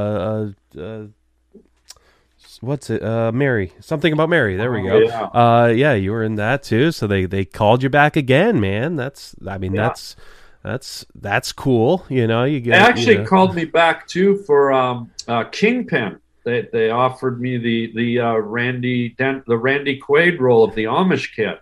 [0.77, 1.07] uh, uh,
[2.61, 3.03] what's it?
[3.03, 3.73] Uh, Mary.
[3.81, 4.57] Something about Mary.
[4.57, 4.95] There we go.
[4.95, 5.23] Oh, Yeah.
[5.23, 6.93] Uh, yeah, you were in that too.
[6.93, 8.97] So they they called you back again, man.
[8.97, 9.89] That's I mean Yeah.
[9.89, 10.17] that's
[10.63, 12.05] that's that's cool.
[12.09, 13.27] You know, you get They actually you know.
[13.27, 16.19] called me back too for um, uh, Kingpin.
[16.49, 20.85] They they offered me the the uh, Randy Dent, the Randy Quaid role of the
[20.85, 21.59] Amish kid.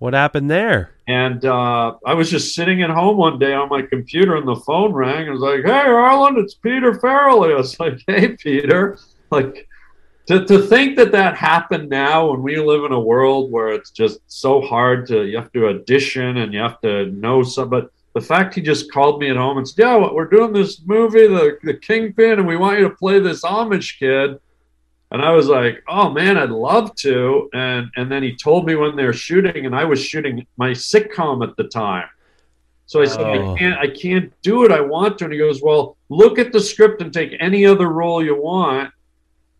[0.00, 0.90] What happened there?
[1.06, 4.56] And uh, I was just sitting at home one day on my computer, and the
[4.56, 5.20] phone rang.
[5.20, 8.98] And it was like, "Hey, Harlan, it's Peter Farrelly." I was like, "Hey, Peter."
[9.30, 9.68] Like
[10.26, 13.92] to to think that that happened now, when we live in a world where it's
[13.92, 17.88] just so hard to you have to audition and you have to know some.
[18.14, 21.26] The fact he just called me at home and said, "Yeah, we're doing this movie,
[21.26, 24.38] the the Kingpin, and we want you to play this Amish kid."
[25.10, 28.76] And I was like, "Oh man, I'd love to." And and then he told me
[28.76, 32.08] when they're shooting, and I was shooting my sitcom at the time.
[32.86, 33.54] So I said, Oh.
[33.54, 34.70] "I can't, I can't do it.
[34.70, 37.88] I want to." And he goes, "Well, look at the script and take any other
[37.88, 38.92] role you want."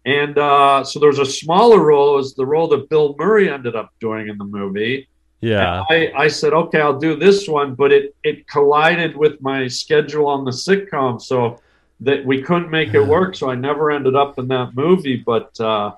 [0.07, 3.51] And uh, so there was a smaller role, it was the role that Bill Murray
[3.51, 5.09] ended up doing in the movie.
[5.41, 5.83] Yeah.
[5.91, 10.27] I, I said, okay, I'll do this one, but it it collided with my schedule
[10.27, 11.61] on the sitcom, so
[12.01, 13.35] that we couldn't make it work.
[13.37, 15.17] So I never ended up in that movie.
[15.17, 15.93] But uh,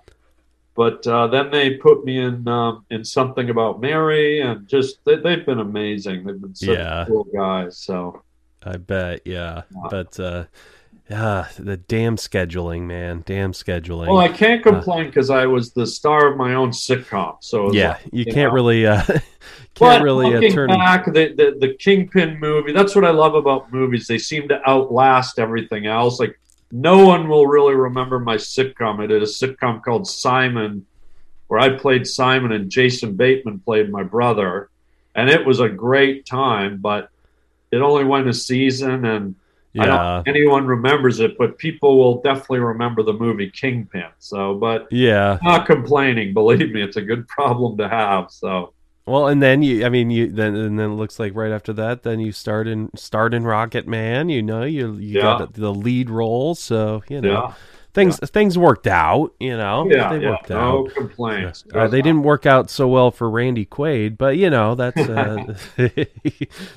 [0.74, 5.16] but uh, then they put me in um, in something about Mary, and just they,
[5.16, 6.24] they've been amazing.
[6.24, 7.05] They've been such Yeah.
[7.07, 7.78] cool guys.
[7.78, 8.22] So
[8.64, 9.62] I bet, yeah.
[9.70, 9.89] Yeah.
[9.91, 10.45] But uh
[11.09, 13.22] yeah, the damn scheduling, man.
[13.24, 14.09] Damn scheduling.
[14.09, 17.36] well, I can't complain because I was the star of my own sitcom.
[17.40, 18.54] So yeah, like, you you can't know.
[18.54, 19.22] really uh can't
[19.78, 22.72] But really uh, looking turn back, the, the the Kingpin movie.
[22.72, 24.09] That's what I love about movies.
[24.09, 26.18] They seem to outlast everything else.
[26.18, 26.40] Like
[26.72, 28.98] no one will really remember my sitcom.
[29.00, 30.86] I did a sitcom called Simon,
[31.46, 34.70] where I played Simon and Jason Bateman played my brother,
[35.14, 36.78] and it was a great time.
[36.78, 37.11] But
[37.70, 39.36] it only went a season, and
[39.79, 40.22] I don't yeah.
[40.27, 41.37] anyone remembers it.
[41.39, 44.07] But people will definitely remember the movie Kingpin.
[44.18, 45.39] So, but Yeah.
[45.43, 46.35] Not complaining.
[46.35, 48.31] Believe me, it's a good problem to have.
[48.31, 48.72] So.
[49.07, 51.72] Well, and then you I mean you then and then it looks like right after
[51.74, 55.39] that then you start in start in Rocket Man, you know, you you Yeah.
[55.39, 57.53] got the lead role, so, you know, Yeah.
[57.97, 59.88] Things things worked out, you know.
[59.90, 60.94] Yeah, they yeah, worked no out.
[60.94, 61.64] complaints.
[61.74, 65.01] Uh, they didn't work out so well for Randy Quaid, but you know that's.
[65.01, 65.57] Uh,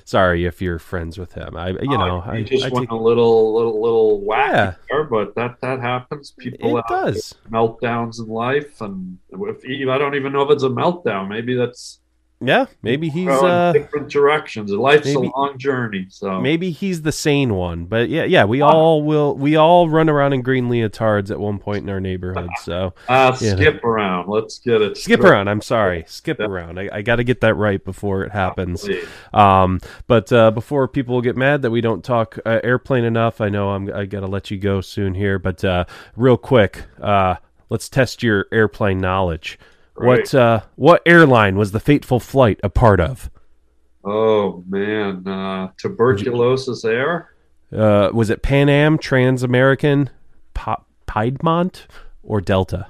[0.06, 1.56] sorry if you're friends with him.
[1.56, 4.74] I, you know, he I, just I went take- a little, little, little wacky Yeah.
[4.90, 6.32] there, but that that happens.
[6.32, 7.36] People it have does.
[7.52, 11.28] meltdowns in life, and if I don't even know if it's a meltdown.
[11.30, 12.00] Maybe that's
[12.42, 14.72] Yeah, maybe he's uh, different directions.
[14.72, 17.84] Life's maybe- a long journey, so maybe he's the sane one.
[17.84, 18.70] But yeah, yeah, we Ah.
[18.70, 19.36] all will.
[19.36, 22.50] We all run around in green leotards at one point in our neighborhood.
[22.64, 24.30] So uh, skip around.
[24.30, 24.96] Let's get it.
[24.96, 25.32] skip straight.
[25.34, 25.50] around.
[25.50, 26.46] I'm sorry, skip Yeah.
[26.46, 26.80] around.
[26.80, 28.88] I, I got to get that right before it happens.
[29.34, 33.50] Um, but uh, before people get mad that we don't talk uh, airplane enough, I
[33.50, 35.40] know I'm I gotta let you go soon here.
[35.40, 35.84] But uh,
[36.16, 37.36] real quick, uh,
[37.70, 39.60] let's test your airplane knowledge.
[40.06, 43.30] What uh, what airline was the fateful flight a part of?
[44.04, 47.34] Oh man, uh, tuberculosis air.
[47.76, 50.10] Uh, was it Pan Am, Trans American,
[50.54, 51.88] pa- Piedmont,
[52.24, 52.88] or Delta?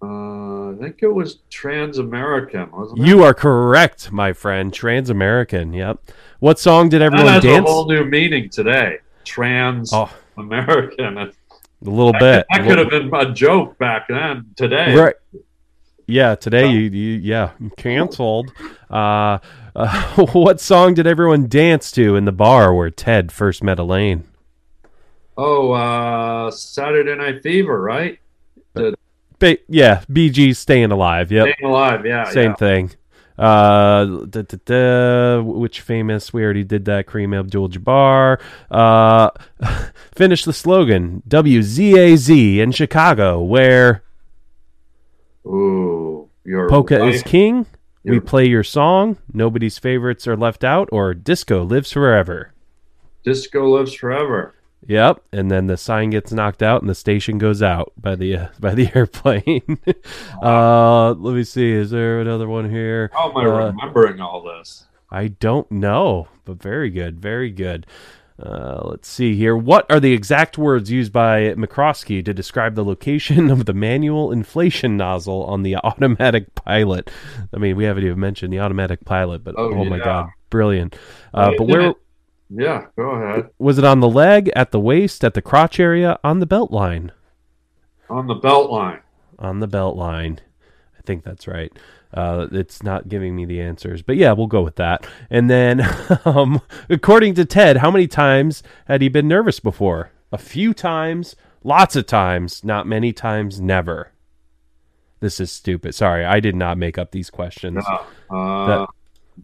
[0.00, 3.06] Uh, I think it was Trans-American, wasn't it?
[3.06, 4.72] You are correct, my friend.
[4.72, 5.72] Trans American.
[5.72, 5.98] Yep.
[6.38, 7.68] What song did that everyone has dance?
[7.68, 8.98] a whole new meaning today.
[9.00, 11.32] Oh, Trans-American.
[11.84, 12.46] a little That, bit.
[12.50, 14.46] that could have been a joke back then.
[14.56, 15.14] Today, Right.
[16.10, 18.50] Yeah, today you, you yeah canceled.
[18.90, 19.38] Uh,
[19.76, 24.24] uh, what song did everyone dance to in the bar where Ted first met Elaine?
[25.36, 28.18] Oh, uh, Saturday Night Fever, right?
[29.38, 31.30] Ba- yeah, Bee Gees staying alive.
[31.30, 32.24] Yep, Staying alive, yeah.
[32.30, 32.56] same yeah.
[32.56, 32.90] thing.
[33.38, 36.32] Uh, da, da, da, which famous?
[36.32, 37.06] We already did that.
[37.06, 38.40] Kareem Abdul-Jabbar.
[38.70, 39.30] Uh,
[40.14, 41.22] finish the slogan.
[41.28, 44.02] WZAZ in Chicago, where
[45.46, 47.14] Ooh, you're polka right.
[47.14, 47.66] is king.
[48.04, 49.18] We play your song.
[49.34, 52.54] Nobody's favorites are left out, or disco lives forever.
[53.22, 54.54] Disco lives forever.
[54.86, 58.36] Yep, and then the sign gets knocked out and the station goes out by the
[58.36, 59.78] uh, by the airplane.
[60.42, 61.72] uh, let me see.
[61.72, 63.10] Is there another one here?
[63.12, 64.86] How am I Uh, remembering all this?
[65.10, 67.86] I don't know, but very good, very good.
[68.40, 69.56] Uh, let's see here.
[69.56, 74.30] What are the exact words used by McCroskey to describe the location of the manual
[74.30, 77.10] inflation nozzle on the automatic pilot?
[77.52, 80.94] I mean, we haven't even mentioned the automatic pilot, but oh, Oh, my god, brilliant!
[81.34, 81.76] Uh, but yeah.
[81.76, 81.94] where
[82.50, 83.50] Yeah, go ahead.
[83.58, 86.70] was it on the leg, at the waist, at the crotch area, on the belt
[86.70, 87.12] line?
[88.08, 89.00] On the belt line.
[89.38, 90.40] On the belt line.
[90.98, 91.70] I think that's right.
[92.14, 95.06] Uh, it's not giving me the answers, but yeah, we'll go with that.
[95.28, 95.82] And then,
[96.24, 100.10] um, according to Ted, how many times had he been nervous before?
[100.32, 104.12] A few times, lots of times, not many times, never.
[105.20, 105.94] This is stupid.
[105.94, 107.84] Sorry, I did not make up these questions.
[107.86, 107.98] Yeah.
[108.34, 108.88] Uh, That-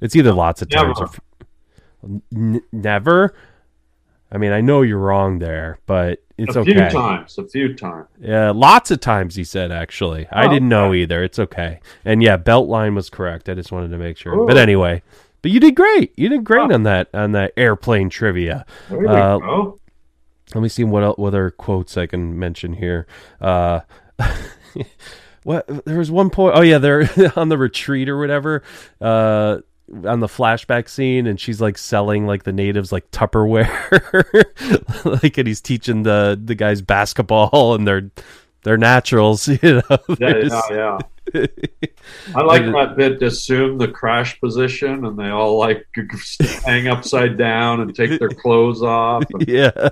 [0.00, 1.18] It's either lots of times or Never.
[2.34, 3.34] N- never.
[4.32, 6.72] I mean, I know you're wrong there, but it's a okay.
[6.72, 7.38] few times.
[7.38, 8.09] A few times.
[8.20, 10.26] Yeah, lots of times he said actually.
[10.32, 11.22] I Oh, didn't know either.
[11.22, 11.78] It's okay.
[12.05, 13.48] And yeah, Beltline was correct.
[13.48, 14.34] I just wanted to make sure.
[14.34, 14.46] Ooh.
[14.46, 15.02] But anyway,
[15.42, 16.12] but you did great.
[16.16, 16.74] You did great Oh.
[16.74, 18.66] on that on that airplane trivia.
[18.90, 19.78] There Uh, go.
[20.55, 23.07] Let me see what other quotes I can mention here.
[23.40, 23.80] Uh
[25.44, 28.62] what there was one point oh yeah, they're on the retreat or whatever.
[29.00, 29.59] Uh
[30.07, 33.72] on the flashback scene and she's like selling like the natives like Tupperware
[35.22, 38.11] like and he's teaching the the guys basketball and they're
[38.64, 39.99] they're naturals, you know.
[40.18, 40.99] Yeah, yeah, yeah.
[42.35, 45.87] I like that bit to assume the crash position and they all like
[46.64, 49.24] hang upside down and take their clothes off.
[49.32, 49.91] And- yeah.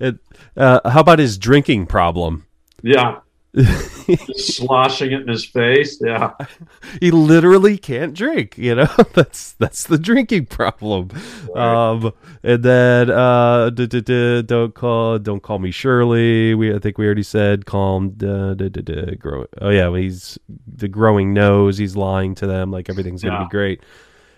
[0.00, 0.16] It,
[0.56, 2.46] uh, how about his drinking problem?
[2.82, 3.18] yeah.
[3.54, 6.00] Just sloshing it in his face.
[6.04, 6.32] Yeah.
[7.00, 11.08] he literally can't drink you know that's that's the drinking problem
[11.54, 11.90] Right.
[11.90, 16.78] um and then uh duh, duh, duh, don't call don't call me shirley we i
[16.78, 21.32] think we already said calm duh, duh, duh, duh, grow, oh yeah he's the growing
[21.34, 23.44] nose he's lying to them like everything's gonna Yeah.
[23.44, 23.82] be great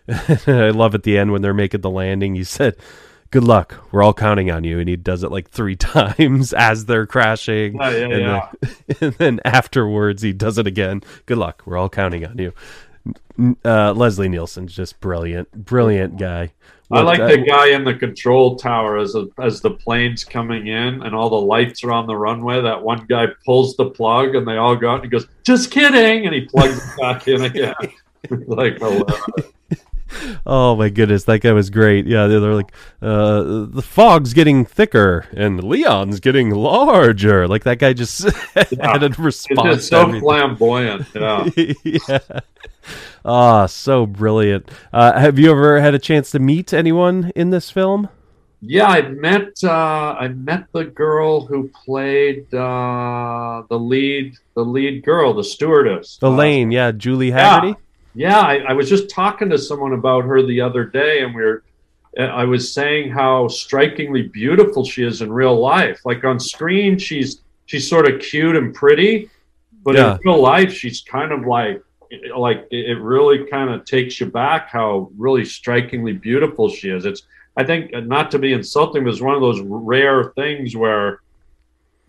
[0.48, 2.76] i love at the end when they're making the landing he said
[3.30, 3.76] good luck.
[3.92, 4.78] We're all counting on you.
[4.78, 7.76] And he does it like three times as they're crashing.
[7.76, 8.50] Yeah, yeah, and, yeah.
[8.60, 11.02] Then, and then afterwards he does it again.
[11.26, 11.62] Good luck.
[11.64, 12.52] We're all counting on you.
[13.64, 16.52] Uh, leslie nielsen's just brilliant brilliant guy.
[16.92, 20.66] I like uh, the guy in the control tower as a, as the plane's coming
[20.66, 22.60] in and all the lights are on the runway.
[22.60, 25.70] That one guy pulls the plug and they all go out and he goes, "Just
[25.70, 27.74] kidding," and he plugs it back in again.
[28.48, 28.80] like,
[30.46, 32.06] oh, my goodness, that guy was great.
[32.06, 37.46] Yeah, they're, they're like, uh, the fog's getting thicker and Leon's getting larger.
[37.48, 38.22] Like that guy just
[38.54, 39.76] had a it's response.
[39.76, 41.06] just so flamboyant.
[41.14, 41.48] Yeah.
[41.84, 42.18] yeah.
[43.24, 44.70] Ah, so brilliant.
[44.92, 48.08] Uh, have you ever had a chance to meet anyone in this film?
[48.62, 55.02] Yeah, I met uh, I met the girl who played uh, the lead the lead
[55.02, 56.18] girl, the stewardess.
[56.22, 57.68] Uh, Elaine, yeah, Julie Hagerty.
[57.68, 57.74] Yeah,
[58.40, 61.62] I, I was just talking to someone about her the other day, and we were.
[62.18, 66.00] I was saying how strikingly beautiful she is in real life.
[66.04, 69.30] Like on screen, she's she's sort of cute and pretty,
[69.84, 70.14] but Yeah.
[70.14, 71.82] in real life, she's kind of like
[72.36, 77.04] like it really kind of takes you back how really strikingly beautiful she is.
[77.06, 77.22] It's
[77.56, 81.20] I think not to be insulting, but it's one of those rare things where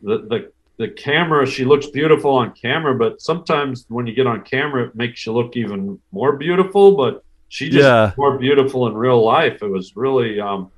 [0.01, 0.51] the the
[0.81, 4.95] the camera she looks beautiful on camera, but sometimes when you get on camera, it
[4.95, 6.95] makes you look even more beautiful.
[6.97, 8.13] But she just Yeah.
[8.17, 9.61] more beautiful in real life.
[9.61, 10.71] It was really um,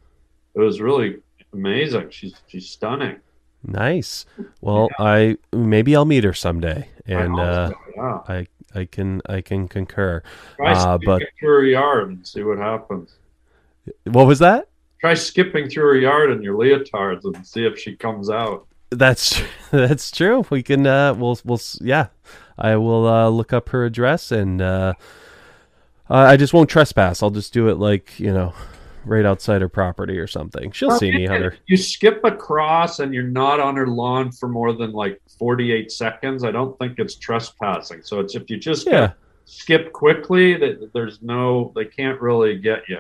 [0.56, 1.18] it was really
[1.54, 2.10] amazing.
[2.10, 3.18] She's she's stunning.
[3.66, 4.26] Nice.
[4.60, 9.22] Well, I maybe I'll meet her someday, and I uh, so, yeah, I I can
[9.30, 10.22] I can concur.
[10.58, 13.16] try uh, skipping but- through her yard and see what happens.
[14.06, 14.68] What was that?
[14.99, 18.66] Try skipping through her yard in your leotards and see if she comes out.
[18.97, 19.41] That's
[19.71, 20.45] that's true.
[20.49, 22.07] We can uh we'll we'll s- yeah.
[22.57, 24.93] I will uh look up her address and uh
[26.09, 27.23] I just won't trespass.
[27.23, 28.53] I'll just do it like, you know,
[29.05, 30.71] right outside her property or something.
[30.71, 31.27] She'll see me.
[31.65, 36.43] You skip across and you're not on her lawn for more than like 48 seconds.
[36.43, 38.03] I don't think it's trespassing.
[38.03, 39.13] So it's if you just Yeah.
[39.45, 42.99] skip quickly, that there's no, they can't really get you.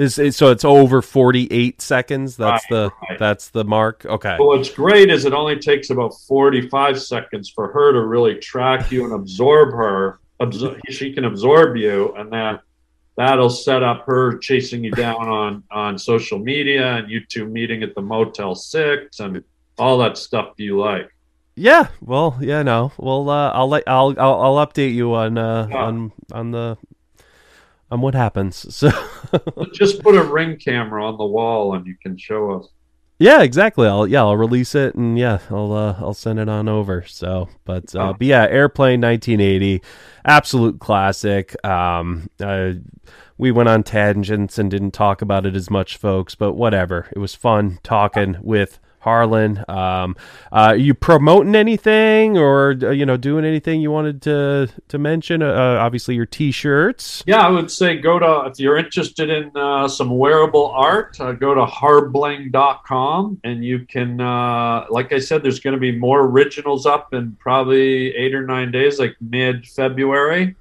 [0.00, 2.36] Is is- so it's over 48 seconds.
[2.36, 3.18] That's Right, the right.
[3.18, 4.06] that's the mark.
[4.06, 4.36] Okay.
[4.38, 8.90] Well, what's great is it only takes about 45 seconds for her to really track
[8.90, 10.18] you and absorb her.
[10.40, 12.58] Absor- she can absorb you, and then
[13.16, 17.82] that'll set up her chasing you down on on social media and you two meeting
[17.82, 19.44] at the Motel Six and
[19.78, 21.10] all that stuff you like.
[21.56, 22.92] Yeah, well, yeah, no.
[22.96, 25.76] Well, uh, I'll let I'll, I'll I'll update you on uh Yeah.
[25.84, 26.78] on on the
[27.90, 28.66] on what happens.
[29.30, 32.68] So Just put a ring camera on the wall and you can show us.
[33.20, 33.86] Yeah, exactly.
[33.86, 37.04] I'll yeah, I'll release it and yeah, I'll uh, I'll send it on over.
[37.06, 39.82] So, but uh, but yeah, Airplane 1980,
[40.24, 41.54] absolute classic.
[41.64, 42.72] Um, uh,
[43.36, 46.34] we went on tangents and didn't talk about it as much, folks.
[46.34, 49.64] But whatever, it was fun talking with Harlan.
[49.68, 50.16] Um,
[50.52, 55.42] uh, you promoting anything or uh, you know doing anything you wanted to to mention?
[55.42, 57.24] Uh, obviously, your T-shirts.
[57.26, 61.32] Yeah, I would say go to if you're interested in uh, some wearable art, uh,
[61.32, 66.22] go to harbling.com and you can, uh, like I said, there's going to be more
[66.22, 70.56] originals up in probably eight or nine days, like mid February.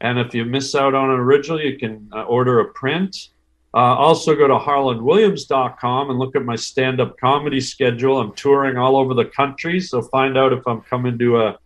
[0.00, 3.28] And if you miss out on an original, you can uh, order a print.
[3.72, 8.18] Uh, also, go to harlanwilliams.com and look at my stand up comedy schedule.
[8.18, 11.58] I'm touring all over the country, so find out if I'm coming to a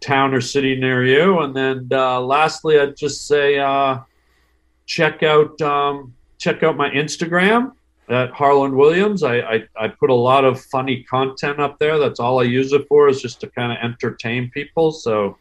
[0.00, 1.40] town or city near you.
[1.40, 3.98] And then uh, lastly, I'd just say uh,
[4.86, 7.72] check out um, check out my Instagram
[8.08, 9.22] at Harlan Williams.
[9.22, 11.98] I, I, I put a lot of funny content up there.
[11.98, 14.92] That's all I use it for is just to kind of entertain people.
[14.92, 15.36] So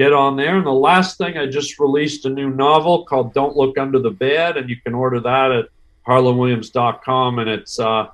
[0.00, 0.56] get on there.
[0.56, 4.10] And the last thing, I just released a new novel called Don't Look Under the
[4.10, 5.66] Bed, and you can order that at
[6.08, 7.38] harlanwilliams.com.
[7.38, 8.06] And it's uh,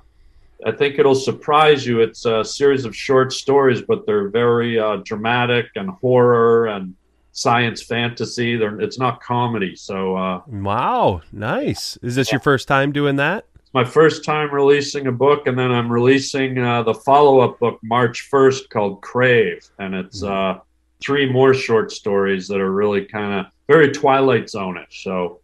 [0.65, 2.01] I think it'll surprise you.
[2.01, 6.93] It's a series of short stories, but they're very uh, dramatic and horror and
[7.31, 8.57] science fantasy.
[8.57, 9.77] They're, it's not comedy.
[9.77, 11.97] So uh, Wow, nice.
[12.01, 13.45] Is this your first time doing that?
[13.55, 17.59] it's my first time releasing a book, and then I'm releasing uh, the follow up
[17.59, 19.65] book March 1st called Crave.
[19.79, 20.59] And it's uh,
[21.01, 25.03] three more short stories that are really kind of very Twilight Zone ish.
[25.03, 25.41] So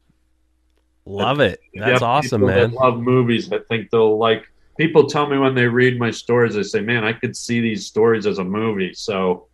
[1.06, 1.60] Love it.
[1.74, 2.74] That's awesome, people that man.
[2.74, 3.52] love movies.
[3.52, 4.50] I think they'll like.
[4.78, 7.86] People tell me when they read my stories, they say, "Man, I could see these
[7.86, 9.48] stories as a movie." So,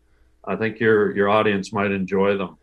[0.46, 2.58] I think your your audience might enjoy them.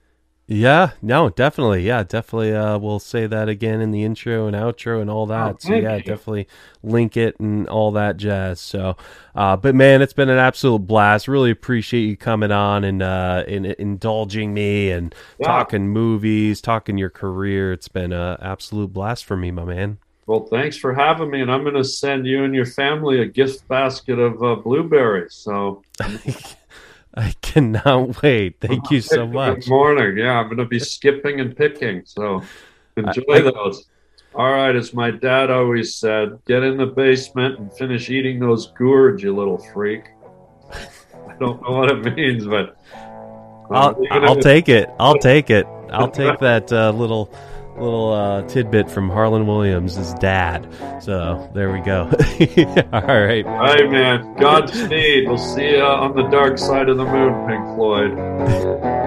[0.48, 1.82] Yeah, no, definitely.
[1.82, 2.54] Yeah, definitely.
[2.54, 5.54] Uh, we'll say that again in the intro and outro and all that.
[5.54, 6.02] Oh, so yeah, you.
[6.04, 6.46] definitely
[6.84, 8.60] link it and all that jazz.
[8.60, 8.96] So,
[9.34, 11.26] uh, but man, it's been an absolute blast.
[11.26, 15.46] Really appreciate you coming on and uh, and indulging me and Yeah.
[15.48, 17.72] talking movies, talking your career.
[17.72, 19.98] It's been an absolute blast for me, my man.
[20.28, 23.26] Well, thanks for having me, and I'm going to send you and your family a
[23.26, 25.34] gift basket of uh, blueberries.
[25.34, 25.84] So,
[27.16, 28.56] I cannot wait.
[28.60, 29.68] Thank you so Good much.
[29.68, 30.18] morning.
[30.18, 32.02] Yeah, I'm going to be skipping and picking.
[32.04, 32.42] So,
[32.96, 33.86] enjoy I- those.
[34.34, 38.66] All right, as my dad always said, get in the basement and finish eating those
[38.72, 40.04] gourds, you little freak.
[40.70, 42.76] I don't know what it means, but
[43.70, 44.90] I'll, I'll take it.
[45.00, 45.66] I'll take it.
[45.90, 47.32] I'll take that uh, little
[47.80, 50.68] little uh, tidbit from Harlan Williams' his dad.
[51.02, 52.02] So there we go.
[52.92, 53.46] All right.
[53.46, 54.34] All right, man.
[54.36, 55.28] Godspeed.
[55.28, 59.05] We'll see you on the dark side of the moon, Pink Floyd.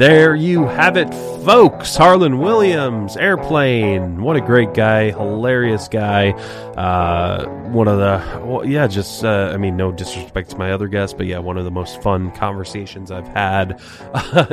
[0.00, 1.12] There you have it,
[1.44, 1.94] folks.
[1.94, 4.22] Harlan Williams, Airplane.
[4.22, 5.10] What a great guy.
[5.10, 6.30] Hilarious guy.
[6.30, 10.88] Uh, one of the, well, yeah, just, uh, I mean, no disrespect to my other
[10.88, 13.78] guests, but yeah, one of the most fun conversations I've had
[14.14, 14.46] uh,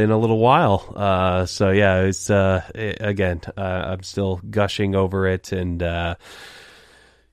[0.00, 0.94] in a little while.
[0.96, 5.52] Uh, so yeah, it's, uh, i again, uh, I'm still gushing over it.
[5.52, 6.14] And, uh,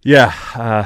[0.01, 0.86] yeah, uh,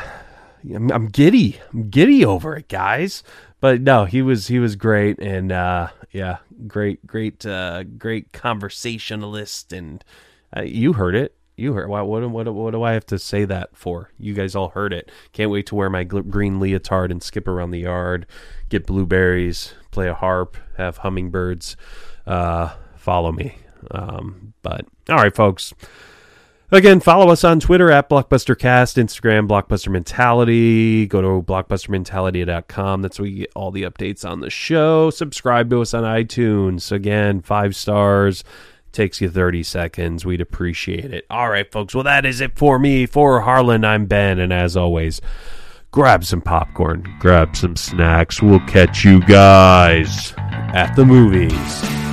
[0.75, 1.59] I'm, I'm giddy.
[1.73, 3.23] I'm giddy over it, guys.
[3.61, 6.37] But no, he was he was great, and uh, yeah,
[6.67, 9.73] great, great, uh, great conversationalist.
[9.73, 10.03] And
[10.55, 11.35] uh, you heard it.
[11.55, 12.29] You heard what, what?
[12.29, 12.53] What?
[12.53, 14.11] What do I have to say that for?
[14.17, 15.11] You guys all heard it.
[15.33, 18.25] Can't wait to wear my gl- green leotard and skip around the yard,
[18.69, 21.75] get blueberries, play a harp, have hummingbirds
[22.25, 23.57] uh, follow me.
[23.91, 25.73] Um, but all right, folks.
[26.71, 31.07] Again, follow us on Twitter at BlockbusterCast, Instagram, Blockbuster Mentality.
[31.07, 33.01] Go to blockbustermentality.com.
[33.01, 35.09] That's where you get all the updates on the show.
[35.09, 36.91] Subscribe to us on iTunes.
[36.91, 38.43] Again, five stars.
[38.91, 40.25] Takes you 30 seconds.
[40.25, 41.25] We'd appreciate it.
[41.31, 41.95] All right, folks.
[41.95, 43.07] Well, that is it for me.
[43.07, 44.37] For Harlan, I'm Ben.
[44.37, 45.21] And as always,
[45.89, 48.43] grab some popcorn, grab some snacks.
[48.43, 52.08] We'll catch you guys at the movies.